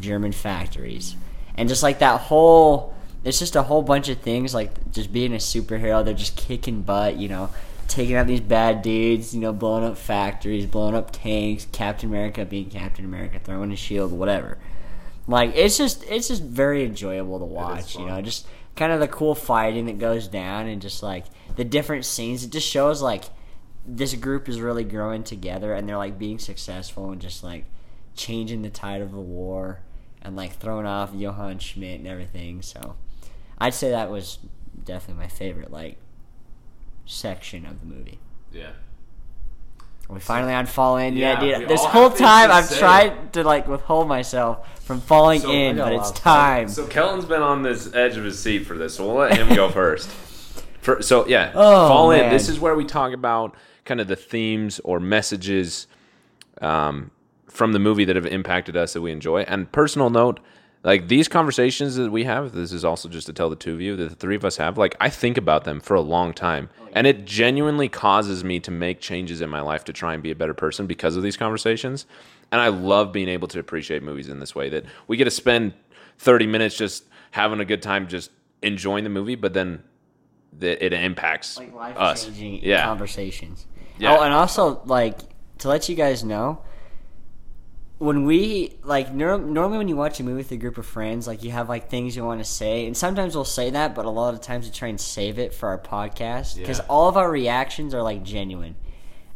[0.00, 1.14] German factories,
[1.56, 2.94] and just like that whole.
[3.22, 6.04] It's just a whole bunch of things like just being a superhero.
[6.04, 7.50] They're just kicking butt, you know,
[7.88, 11.66] taking out these bad dudes, you know, blowing up factories, blowing up tanks.
[11.72, 14.58] Captain America being Captain America, throwing a shield, whatever.
[15.26, 19.08] Like it's just it's just very enjoyable to watch, you know, just kind of the
[19.08, 21.24] cool fighting that goes down and just like
[21.56, 22.44] the different scenes.
[22.44, 23.24] It just shows like
[23.86, 27.64] this group is really growing together and they're like being successful and just like
[28.14, 29.80] changing the tide of the war
[30.22, 32.62] and like throwing off Johann Schmidt and everything.
[32.62, 32.96] So
[33.58, 34.38] I'd say that was
[34.84, 35.98] definitely my favorite like
[37.06, 38.18] section of the movie.
[38.52, 38.70] yeah
[40.08, 41.16] Are we finally on fall in?
[41.16, 41.68] Yeah, Yeah, we dude.
[41.70, 42.78] This whole time I've say.
[42.78, 46.68] tried to like withhold myself from falling So, in, but it's time.
[46.68, 49.54] So Kelton's been on this edge of his seat for this, so we'll let him
[49.54, 50.08] go first.
[50.80, 52.30] For, so yeah, Oh, fall in.
[52.30, 55.86] This is where we talk about kind of the themes or messages
[56.60, 57.10] um,
[57.48, 59.40] from the movie that have impacted us that we enjoy.
[59.42, 60.38] And personal note,
[60.86, 63.80] like these conversations that we have, this is also just to tell the two of
[63.80, 64.78] you that the three of us have.
[64.78, 68.60] Like I think about them for a long time, oh, and it genuinely causes me
[68.60, 71.24] to make changes in my life to try and be a better person because of
[71.24, 72.06] these conversations.
[72.52, 75.30] And I love being able to appreciate movies in this way that we get to
[75.32, 75.74] spend
[76.18, 78.30] 30 minutes just having a good time, just
[78.62, 79.82] enjoying the movie, but then
[80.56, 82.28] the, it impacts like life us.
[82.28, 82.84] Yeah.
[82.84, 83.66] conversations.
[83.98, 84.16] Yeah.
[84.16, 85.18] Oh, and also like
[85.58, 86.60] to let you guys know,
[87.98, 91.26] when we like nor- normally when you watch a movie with a group of friends,
[91.26, 94.04] like you have like things you want to say, and sometimes we'll say that, but
[94.04, 96.84] a lot of times we try and save it for our podcast because Yeah.
[96.88, 98.76] all of our reactions are like genuine,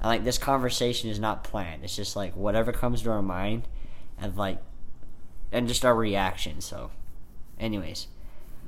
[0.01, 1.85] and like this conversation is not planned.
[1.85, 3.67] It's just like whatever comes to our mind,
[4.19, 4.59] and like,
[5.53, 6.61] and just our reaction.
[6.61, 6.91] So,
[7.59, 8.09] anyways,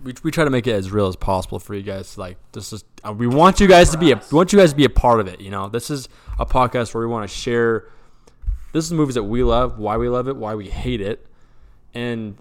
[0.02, 2.16] we, we try to make it as real as possible for you guys.
[2.16, 4.70] Like this is uh, we want you guys to be a we want you guys
[4.70, 5.40] to be a part of it.
[5.42, 7.84] You know, this is a podcast where we want to share.
[8.72, 11.26] This is movies that we love, why we love it, why we hate it,
[11.94, 12.36] and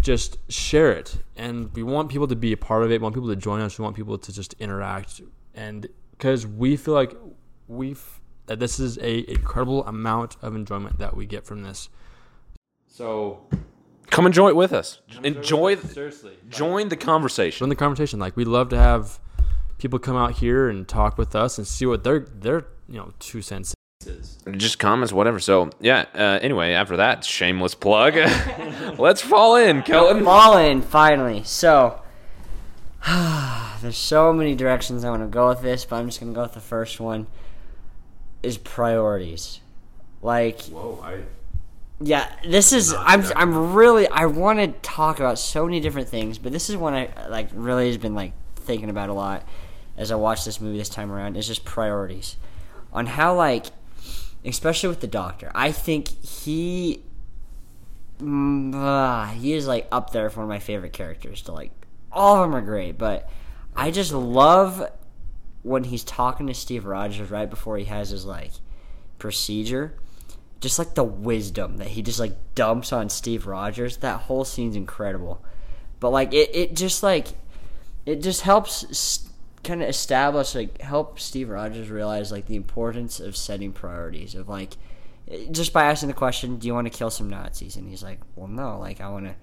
[0.00, 1.18] just share it.
[1.36, 3.00] And we want people to be a part of it.
[3.00, 3.78] We want people to join us.
[3.78, 5.20] We want people to just interact,
[5.54, 7.14] and because we feel like
[7.68, 11.88] we f- that this is a incredible amount of enjoyment that we get from this.
[12.86, 13.46] So
[14.10, 15.00] Come enjoy it with us.
[15.22, 15.76] Enjoy.
[15.76, 16.34] seriously.
[16.48, 17.58] Join the conversation.
[17.58, 18.18] join the conversation.
[18.20, 19.18] Like we'd love to have
[19.78, 23.12] people come out here and talk with us and see what their their you know
[23.18, 23.74] two cents.
[24.52, 25.38] Just comments, whatever.
[25.38, 26.04] So yeah.
[26.14, 28.14] Uh, anyway, after that shameless plug,
[28.98, 30.24] let's fall in, Kelton.
[30.24, 31.42] Fallen finally.
[31.44, 32.00] So
[33.82, 36.42] there's so many directions I want to go with this, but I'm just gonna go
[36.42, 37.26] with the first one.
[38.42, 39.60] Is priorities.
[40.22, 41.20] Like Whoa, I.
[42.00, 46.38] yeah, this is I'm I'm really I want to talk about so many different things,
[46.38, 49.46] but this is one I like really has been like thinking about a lot
[49.96, 51.36] as I watch this movie this time around.
[51.36, 52.36] Is just priorities
[52.92, 53.66] on how like
[54.46, 55.50] especially with the doctor.
[55.54, 57.02] I think he
[58.22, 61.42] ah, he is like up there for one of my favorite characters.
[61.42, 61.72] To like
[62.12, 63.28] all of them are great, but
[63.74, 64.90] I just love
[65.62, 68.52] when he's talking to Steve Rogers right before he has his like
[69.18, 69.94] procedure
[70.60, 73.98] just like the wisdom that he just like dumps on Steve Rogers.
[73.98, 75.44] That whole scene's incredible.
[76.00, 77.28] But like it, it just like
[78.04, 79.25] it just helps
[79.66, 84.48] kind of establish like help Steve Rogers realize like the importance of setting priorities of
[84.48, 84.76] like
[85.50, 87.76] just by asking the question, do you want to kill some Nazis?
[87.76, 89.34] And he's like, well, no, like I want to,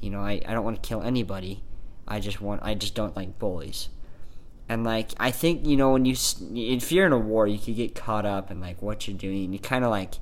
[0.00, 1.62] you know, I, I don't want to kill anybody.
[2.06, 3.88] I just want I just don't like bullies.
[4.68, 6.14] And like I think you know when you
[6.54, 9.52] if you're in a war, you could get caught up in like what you're doing.
[9.52, 10.14] You kind of like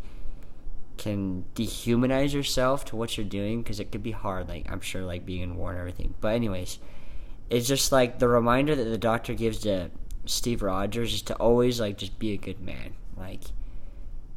[0.99, 4.49] can dehumanize yourself to what you're doing because it could be hard.
[4.49, 6.15] Like I'm sure, like being in war and everything.
[6.21, 6.79] But anyways,
[7.49, 9.91] it's just like the reminder that the doctor gives to
[10.25, 12.95] Steve Rogers is to always like just be a good man.
[13.17, 13.43] Like,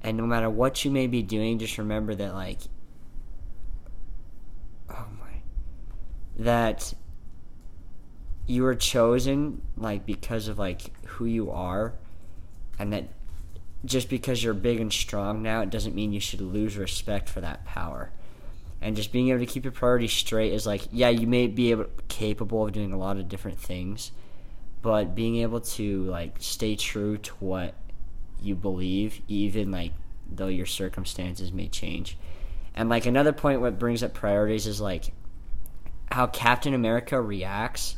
[0.01, 2.59] and no matter what you may be doing, just remember that like,
[4.89, 5.41] oh my,
[6.37, 6.93] that
[8.45, 11.93] you were chosen like because of like who you are,
[12.77, 13.09] and that
[13.85, 17.41] just because you're big and strong now, it doesn't mean you should lose respect for
[17.41, 18.11] that power.
[18.81, 21.71] And just being able to keep your priorities straight is like, yeah, you may be
[21.71, 24.11] able capable of doing a lot of different things,
[24.81, 27.75] but being able to like stay true to what
[28.41, 29.91] you believe, even like
[30.31, 32.17] though your circumstances may change.
[32.73, 35.11] And like another point what brings up priorities is like
[36.11, 37.97] how Captain America reacts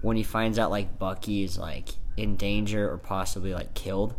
[0.00, 4.14] when he finds out like Bucky is like in danger or possibly like killed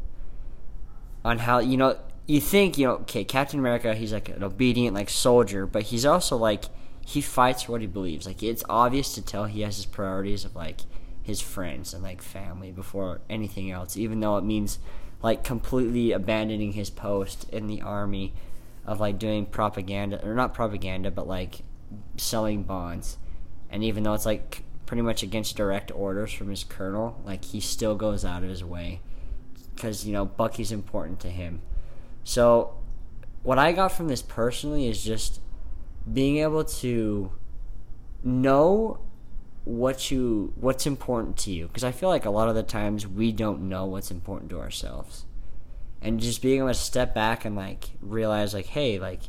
[1.24, 1.98] on how you know
[2.28, 6.06] you think you know okay captain america he's like an obedient like soldier but he's
[6.06, 6.66] also like
[7.06, 10.46] he fights for what he believes like it's obvious to tell he has his priorities
[10.46, 10.82] of like
[11.24, 14.80] his friends and like family before anything else even though it means
[15.22, 18.34] like completely abandoning his post in the army
[18.86, 21.62] of like doing propaganda or not propaganda but like
[22.18, 23.18] selling bonds
[23.70, 27.60] and even though it's like pretty much against direct orders from his colonel like he
[27.60, 29.00] still goes out of his way
[29.76, 31.62] because you know Bucky's important to him.
[32.24, 32.76] So,
[33.44, 35.42] what I got from this personally is just
[36.12, 37.32] being able to
[38.24, 39.00] know
[39.64, 43.06] what you what's important to you because I feel like a lot of the times
[43.06, 45.26] we don't know what's important to ourselves.
[46.02, 49.22] And just being able to step back and like realize like hey, like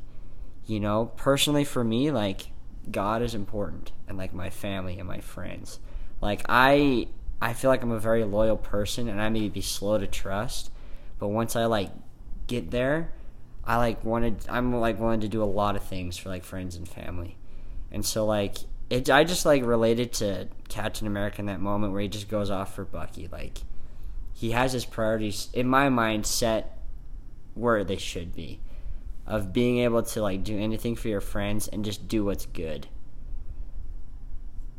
[0.66, 2.49] you know, personally for me like
[2.90, 5.78] God is important and like my family and my friends.
[6.20, 7.09] Like I
[7.40, 10.70] I feel like I'm a very loyal person and I may be slow to trust,
[11.18, 11.90] but once I like
[12.53, 13.13] get there,
[13.65, 16.77] I like wanted I'm like willing to do a lot of things for like friends
[16.77, 17.37] and family.
[17.91, 18.59] And so like
[18.91, 22.51] it I just like related to Captain America in that moment where he just goes
[22.51, 23.29] off for Bucky.
[23.31, 23.59] Like
[24.33, 26.79] he has his priorities in my mind set
[27.55, 28.61] where they should be.
[29.25, 32.89] Of being able to like do anything for your friends and just do what's good.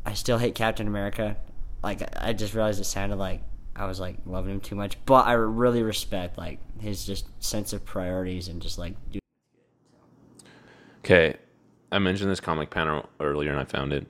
[0.04, 1.36] I still hate Captain America
[1.84, 3.42] like I just realized it sounded like
[3.76, 7.72] I was like loving him too much, but I really respect like his just sense
[7.72, 9.18] of priorities and just like do.
[10.98, 11.36] Okay,
[11.90, 14.06] I mentioned this comic panel earlier, and I found it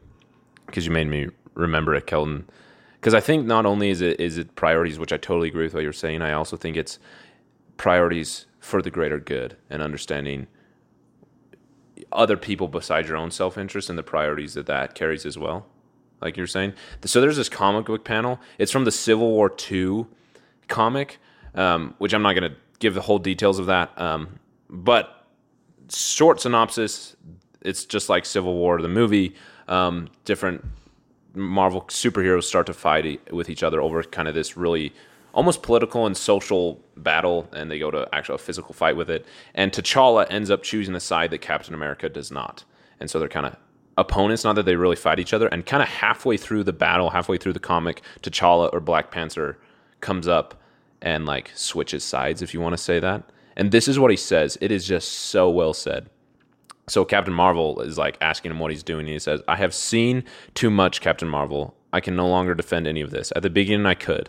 [0.66, 2.48] because you made me remember it, Kelton.
[2.94, 5.74] Because I think not only is it is it priorities, which I totally agree with
[5.74, 6.22] what you're saying.
[6.22, 6.98] I also think it's
[7.76, 10.46] priorities for the greater good and understanding
[12.12, 15.66] other people besides your own self interest and the priorities that that carries as well.
[16.20, 16.72] Like you're saying.
[17.04, 18.40] So there's this comic book panel.
[18.58, 20.06] It's from the Civil War II
[20.68, 21.18] comic,
[21.54, 23.98] um, which I'm not going to give the whole details of that.
[24.00, 24.40] Um,
[24.70, 25.26] but
[25.90, 27.14] short synopsis
[27.64, 29.34] it's just like Civil War, the movie.
[29.66, 30.64] Um, different
[31.34, 34.92] Marvel superheroes start to fight with each other over kind of this really
[35.32, 39.26] almost political and social battle, and they go to actual a physical fight with it.
[39.54, 42.64] And T'Challa ends up choosing the side that Captain America does not,
[43.00, 43.56] and so they're kind of
[43.96, 44.44] opponents.
[44.44, 45.48] Not that they really fight each other.
[45.48, 49.58] And kind of halfway through the battle, halfway through the comic, T'Challa or Black Panther
[50.00, 50.60] comes up
[51.00, 53.30] and like switches sides, if you want to say that.
[53.56, 54.58] And this is what he says.
[54.60, 56.08] It is just so well said.
[56.88, 59.00] So Captain Marvel is like asking him what he's doing.
[59.06, 60.24] And he says, I have seen
[60.54, 61.74] too much, Captain Marvel.
[61.92, 63.32] I can no longer defend any of this.
[63.36, 64.28] At the beginning, I could,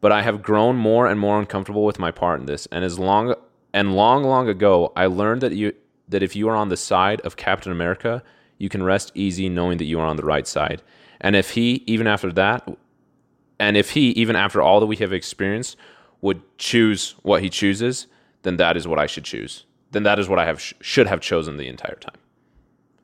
[0.00, 2.66] but I have grown more and more uncomfortable with my part in this.
[2.72, 3.34] And as long
[3.72, 5.72] and long, long ago, I learned that you
[6.08, 8.22] that if you are on the side of Captain America,
[8.64, 10.80] you can rest easy knowing that you are on the right side.
[11.20, 12.66] And if he, even after that,
[13.58, 15.76] and if he, even after all that we have experienced,
[16.22, 18.06] would choose what he chooses,
[18.40, 19.66] then that is what I should choose.
[19.90, 22.16] Then that is what I have should have chosen the entire time.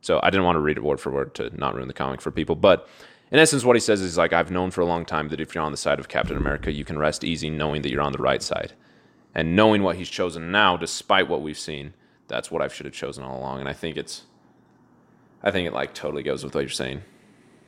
[0.00, 2.22] So I didn't want to read it word for word to not ruin the comic
[2.22, 2.88] for people, but
[3.30, 5.54] in essence, what he says is like I've known for a long time that if
[5.54, 8.12] you're on the side of Captain America, you can rest easy knowing that you're on
[8.12, 8.72] the right side,
[9.34, 11.92] and knowing what he's chosen now, despite what we've seen,
[12.28, 13.60] that's what I should have chosen all along.
[13.60, 14.24] And I think it's,
[15.42, 17.02] I think it like totally goes with what you're saying.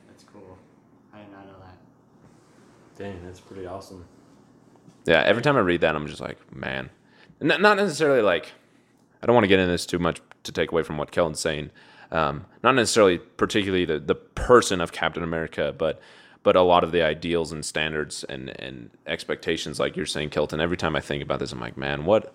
[0.07, 0.57] That's cool.
[1.13, 2.97] I did not know that.
[2.97, 4.05] Dang, that's pretty awesome.
[5.05, 6.89] Yeah, every time I read that, I'm just like, man,
[7.41, 8.53] N- not necessarily like,
[9.21, 11.39] I don't want to get into this too much to take away from what Kelton's
[11.39, 11.71] saying.
[12.11, 15.99] Um, not necessarily particularly the, the person of Captain America, but
[16.43, 20.59] but a lot of the ideals and standards and, and expectations, like you're saying, Kelton.
[20.59, 22.33] Every time I think about this, I'm like, man, what?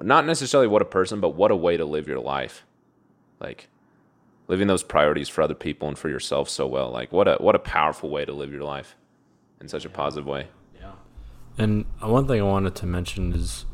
[0.00, 2.64] Not necessarily what a person, but what a way to live your life.
[3.40, 3.68] Like
[4.52, 6.90] living those priorities for other people and for yourself so well.
[6.90, 8.96] Like what a what a powerful way to live your life
[9.62, 10.48] in such a positive way.
[10.78, 10.92] Yeah.
[11.56, 13.64] And uh, one thing I wanted to mention is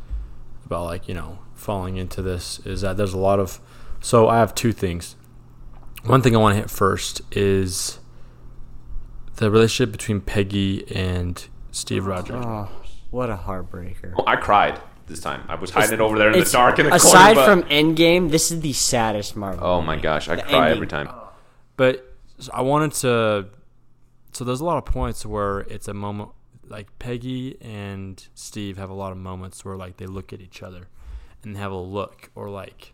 [0.65, 3.61] about like, you know, falling into this is that there's a lot of
[4.01, 5.17] so I have two things.
[6.05, 7.99] One thing I want to hit first is
[9.35, 12.45] the relationship between Peggy and Steve Rogers.
[12.47, 12.71] Oh,
[13.11, 14.15] what a heartbreaker.
[14.29, 15.43] I cried this time.
[15.49, 17.57] I was hiding it over there in the dark in the aside corner.
[17.63, 19.65] but- from Endgame, this is the saddest Marvel.
[19.67, 20.73] oh my gosh, I The cry ending.
[20.77, 21.09] every time.
[21.77, 22.05] But
[22.53, 23.47] I wanted to.
[24.33, 26.31] So there's a lot of points where it's a moment
[26.69, 30.63] like Peggy and Steve have a lot of moments where like they look at each
[30.63, 30.89] other
[31.43, 32.93] and have a look or like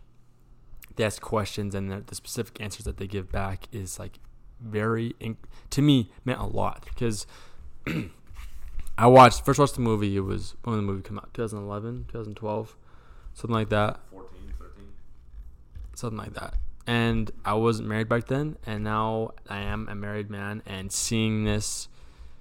[0.95, 4.19] they ask questions and the, the specific answers that they give back is like
[4.61, 5.35] very in-
[5.71, 7.27] to me meant a lot because
[8.97, 12.77] I watched first watched the movie it was when the movie came out 2011 2012
[13.33, 14.85] something like that 14, 13.
[15.95, 16.55] something like that.
[16.87, 20.61] And I wasn't married back then, and now I am a married man.
[20.67, 21.87] And seeing this,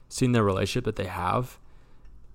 [0.08, 1.58] seeing the relationship that they have,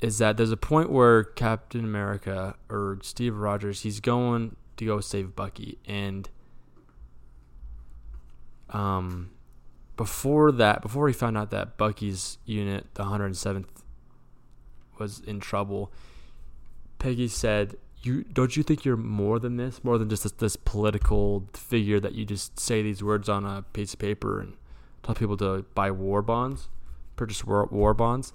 [0.01, 5.01] is that there's a point where Captain America or Steve Rogers, he's going to go
[5.01, 6.29] save Bucky, and
[8.71, 9.31] um,
[9.95, 13.65] before that, before he found out that Bucky's unit, the 107th,
[14.99, 15.91] was in trouble,
[16.99, 19.83] Peggy said, "You don't you think you're more than this?
[19.83, 23.63] More than just this, this political figure that you just say these words on a
[23.73, 24.57] piece of paper and
[25.03, 26.69] tell people to buy war bonds,
[27.15, 28.33] purchase war, war bonds."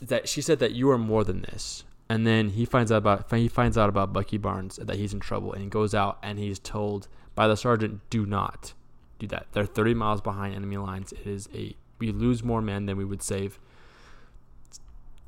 [0.00, 3.32] That she said that you are more than this, and then he finds out about
[3.32, 6.38] he finds out about Bucky Barnes that he's in trouble, and he goes out and
[6.38, 8.74] he's told by the sergeant, "Do not
[9.18, 9.48] do that.
[9.52, 11.12] They're 30 miles behind enemy lines.
[11.12, 13.58] It is a we lose more men than we would save."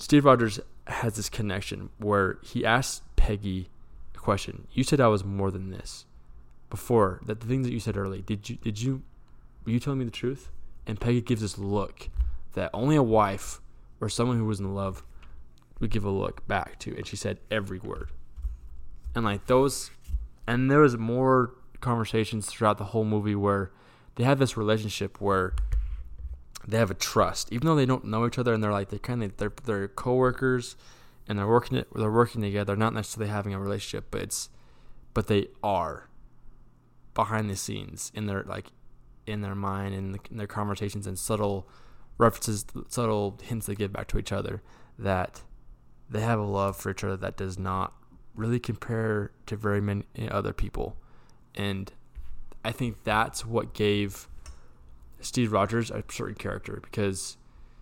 [0.03, 3.68] Steve Rogers has this connection where he asks Peggy
[4.16, 4.66] a question.
[4.72, 6.07] You said I was more than this
[6.70, 7.20] before.
[7.24, 8.20] That the things that you said earlier.
[8.20, 9.03] Did you did you
[9.64, 10.48] were you telling me the truth?
[10.88, 12.09] And Peggy gives this look
[12.55, 13.61] that only a wife
[14.00, 15.05] or someone who was in love
[15.78, 16.96] would give a look back to.
[16.96, 18.11] And she said every word.
[19.14, 19.92] And like those
[20.48, 23.70] and there was more conversations throughout the whole movie where
[24.16, 25.55] they had this relationship where
[26.66, 28.98] they have a trust, even though they don't know each other, and they're like they're
[28.98, 30.76] kind of they're they're coworkers,
[31.26, 34.48] and they're working it they're working together, not necessarily having a relationship, but it's
[35.14, 36.08] but they are
[37.14, 38.66] behind the scenes in their like
[39.26, 41.68] in their mind and in their conversations and subtle
[42.18, 44.62] references, subtle hints they give back to each other
[44.98, 45.42] that
[46.08, 47.92] they have a love for each other that does not
[48.34, 50.96] really compare to very many other people,
[51.54, 51.92] and
[52.64, 54.28] I think that's what gave
[55.22, 57.36] Steve Rogers a certain character because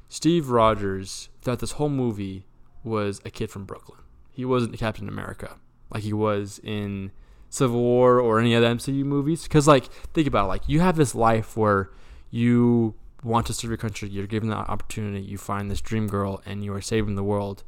[0.09, 2.47] Steve Rogers throughout this whole movie
[2.85, 4.01] was a kid from Brooklyn.
[4.31, 5.59] He wasn't Captain America
[5.93, 7.11] like he was in
[7.49, 9.43] Civil War or any other MCU movies.
[9.43, 11.91] Because like think about it, like you have this life where
[12.31, 16.41] you want to serve your country, you're given the opportunity, you find this dream girl,
[16.47, 17.65] and you are saving the world,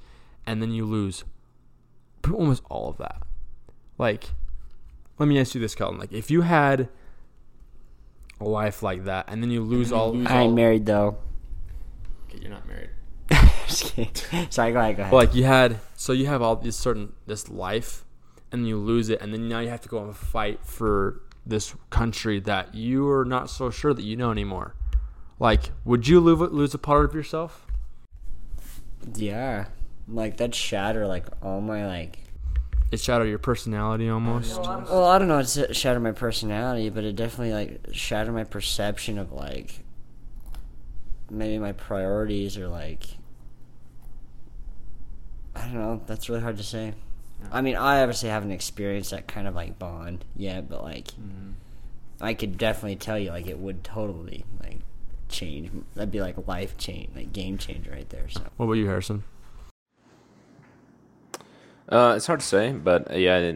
[0.47, 1.25] and then you lose
[2.33, 3.23] almost all of that.
[3.99, 4.31] Like,
[5.19, 5.99] let me ask you this, Colin.
[5.99, 6.89] Like, if you had
[8.45, 11.19] life like that, and then you lose all, lose I ain't all- married though.
[12.29, 12.91] Okay, you're not married.
[13.67, 14.51] Just kidding.
[14.51, 14.97] Sorry, go ahead.
[14.97, 15.11] Go ahead.
[15.11, 18.05] But like you had, so you have all this certain this life,
[18.51, 21.75] and you lose it, and then now you have to go and fight for this
[21.91, 24.75] country that you are not so sure that you know anymore.
[25.39, 27.67] Like, would you lose lose a part of yourself?
[29.15, 29.67] yeah,
[30.09, 32.19] like that shatter like all my like.
[32.93, 34.61] It shattered your personality almost.
[34.61, 35.39] Well, I don't know.
[35.39, 39.81] It shattered my personality, but it definitely like shattered my perception of like
[41.31, 43.05] maybe my priorities or like
[45.57, 46.03] I don't know.
[46.07, 46.93] That's really hard to say.
[47.51, 51.53] I mean, I obviously haven't experienced that kind of like bond yet, but like mm-hmm.
[52.21, 54.81] I could definitely tell you like it would totally like
[55.31, 55.71] change.
[55.95, 58.29] That'd be like life change, like game change right there.
[58.29, 59.25] So What about you, Harrison?
[61.93, 63.53] Uh, it's hard to say, but uh, yeah,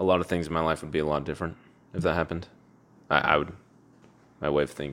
[0.00, 1.56] a lot of things in my life would be a lot different
[1.94, 2.48] if that happened.
[3.08, 3.52] I, I would,
[4.40, 4.92] my way of thinking.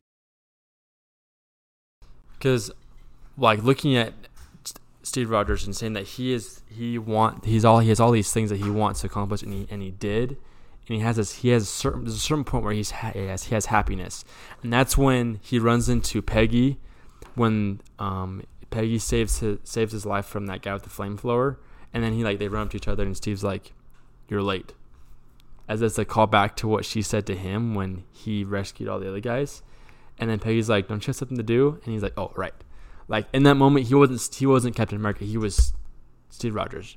[2.34, 2.70] Because,
[3.36, 4.12] like, looking at
[5.02, 8.30] Steve Rogers and saying that he is he want he's all he has all these
[8.30, 10.36] things that he wants to accomplish, and he and he did,
[10.86, 13.10] and he has this he has a certain there's a certain point where he's ha-
[13.12, 14.24] he has he has happiness,
[14.62, 16.78] and that's when he runs into Peggy,
[17.34, 21.56] when um Peggy saves his saves his life from that guy with the flame flamethrower,
[21.92, 23.72] and then he like they run up to each other, and Steve's like,
[24.28, 24.74] "You're late,"
[25.68, 29.00] as that's a call back to what she said to him when he rescued all
[29.00, 29.62] the other guys.
[30.18, 32.54] And then Peggy's like, "Don't you have something to do?" And he's like, "Oh, right."
[33.08, 35.24] Like in that moment, he wasn't he wasn't Captain America.
[35.24, 35.72] He was
[36.30, 36.96] Steve Rogers.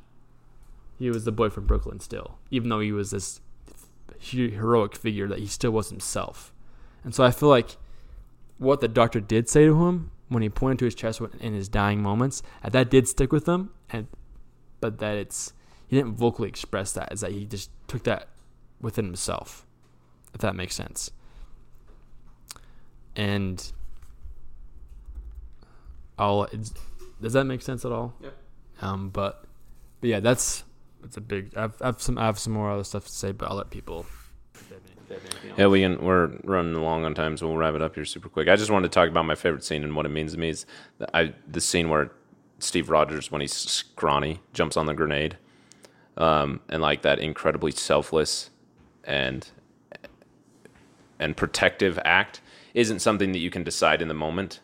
[1.00, 3.42] He was the boy from Brooklyn still, even though he was this
[4.20, 6.54] heroic figure that he still was himself.
[7.04, 7.78] And so I feel like
[8.58, 11.68] what the doctor did say to him when he pointed to his chest in his
[11.68, 13.72] dying moments, that did stick with him.
[13.90, 14.08] And
[14.82, 15.54] but that it's
[15.88, 18.28] he didn't vocally express that, is that he just took that
[18.82, 19.66] within himself,
[20.34, 21.12] if that makes sense.
[23.16, 23.72] And
[26.18, 26.44] I'll.
[26.52, 26.74] It's,
[27.22, 28.14] does that make sense at all?
[28.22, 28.30] Yeah.
[28.82, 29.46] Um, but,
[30.00, 30.64] but yeah, that's
[31.02, 31.56] that's a big.
[31.56, 34.06] I've, I've some I have some more other stuff to say, but I'll let people.
[35.58, 38.30] Yeah, we can, we're running along on time, so we'll wrap it up here super
[38.30, 38.48] quick.
[38.48, 40.50] I just wanted to talk about my favorite scene and what it means to me
[40.50, 40.66] is
[41.00, 42.12] the, I, the scene where
[42.64, 45.38] Steve Rogers, when he's scrawny, jumps on the grenade,
[46.18, 48.50] um, and like that incredibly selfless
[49.04, 49.50] and
[51.20, 52.42] and protective act
[52.74, 54.60] isn't something that you can decide in the moment.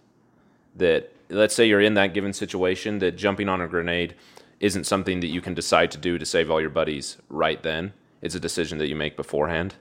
[0.75, 4.15] That let's say you're in that given situation, that jumping on a grenade
[4.59, 7.93] isn't something that you can decide to do to save all your buddies right then.
[8.21, 9.75] It's a decision that you make beforehand.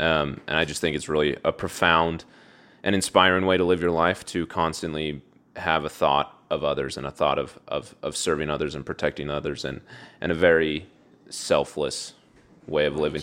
[0.00, 2.24] Um, and I just think it's really a profound
[2.82, 5.22] and inspiring way to live your life to constantly
[5.56, 9.30] have a thought of others and a thought of, of, of serving others and protecting
[9.30, 9.80] others and,
[10.20, 10.86] and a very
[11.28, 12.14] selfless
[12.66, 13.22] way of living.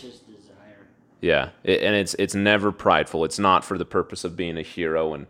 [1.20, 3.26] Yeah, it, and it's it's never prideful.
[3.26, 5.26] It's not for the purpose of being a hero and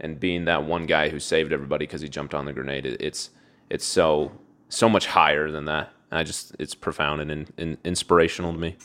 [0.00, 2.86] and being that one guy who saved everybody because he jumped on the grenade.
[2.86, 3.30] It, it's
[3.70, 4.32] it's so
[4.68, 5.92] so much higher than that.
[6.10, 8.76] I just it's profound and, in, in, inspirational to me.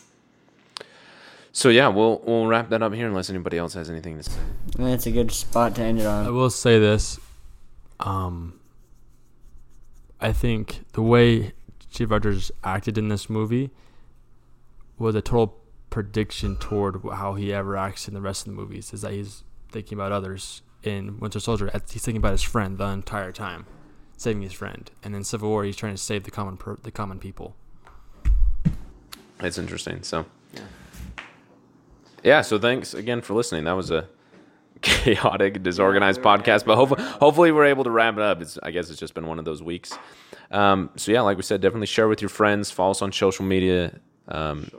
[1.51, 4.39] So yeah, we'll we'll wrap that up here unless anybody else has anything to say.
[4.77, 6.27] that's a good spot to end it on.
[6.27, 7.19] I will say this.
[7.99, 8.59] Um,
[10.19, 11.53] I think the way
[11.89, 13.71] Steve Rogers acted in this movie
[14.97, 15.57] was a total
[15.89, 18.93] prediction toward how he ever acts in the rest of the movies.
[18.93, 21.69] Is that he's thinking about others in Winter Soldier.
[21.91, 23.65] He's thinking about his friend the entire time,
[24.17, 26.91] saving his friend, and in Civil War he's trying to save the common per- the
[26.91, 27.55] common people.
[29.39, 30.03] It's interesting.
[30.03, 30.25] So
[32.23, 33.65] yeah, so thanks again for listening.
[33.65, 34.07] That was a
[34.83, 38.41] chaotic, disorganized podcast, but hopefully, hopefully we're able to wrap it up.
[38.41, 39.97] It's, I guess it's just been one of those weeks.
[40.51, 42.69] Um, so yeah, like we said, definitely share with your friends.
[42.69, 43.99] Follow us on social media.
[44.27, 44.69] Um,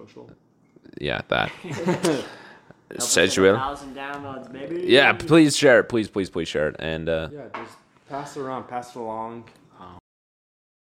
[1.00, 1.50] yeah, that.
[2.98, 3.56] Sensual.
[3.56, 4.84] Thousand downloads, baby.
[4.86, 5.84] Yeah, please share it.
[5.88, 6.76] Please, please, please share it.
[6.78, 7.76] And uh, Yeah, just
[8.08, 9.44] pass it around, pass it along.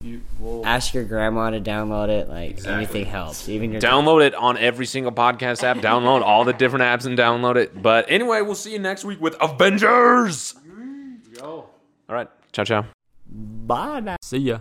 [0.02, 2.28] You will Ask your grandma to download it.
[2.28, 3.48] Like anything helps.
[3.48, 5.78] Even your download it on every single podcast app.
[5.78, 7.80] Download all the different apps and download it.
[7.80, 10.54] But anyway, we'll see you next week with Avengers.
[11.38, 11.66] go.
[12.08, 12.28] All right.
[12.52, 12.84] Ciao, ciao.
[13.26, 14.16] Bye now.
[14.22, 14.58] See ya.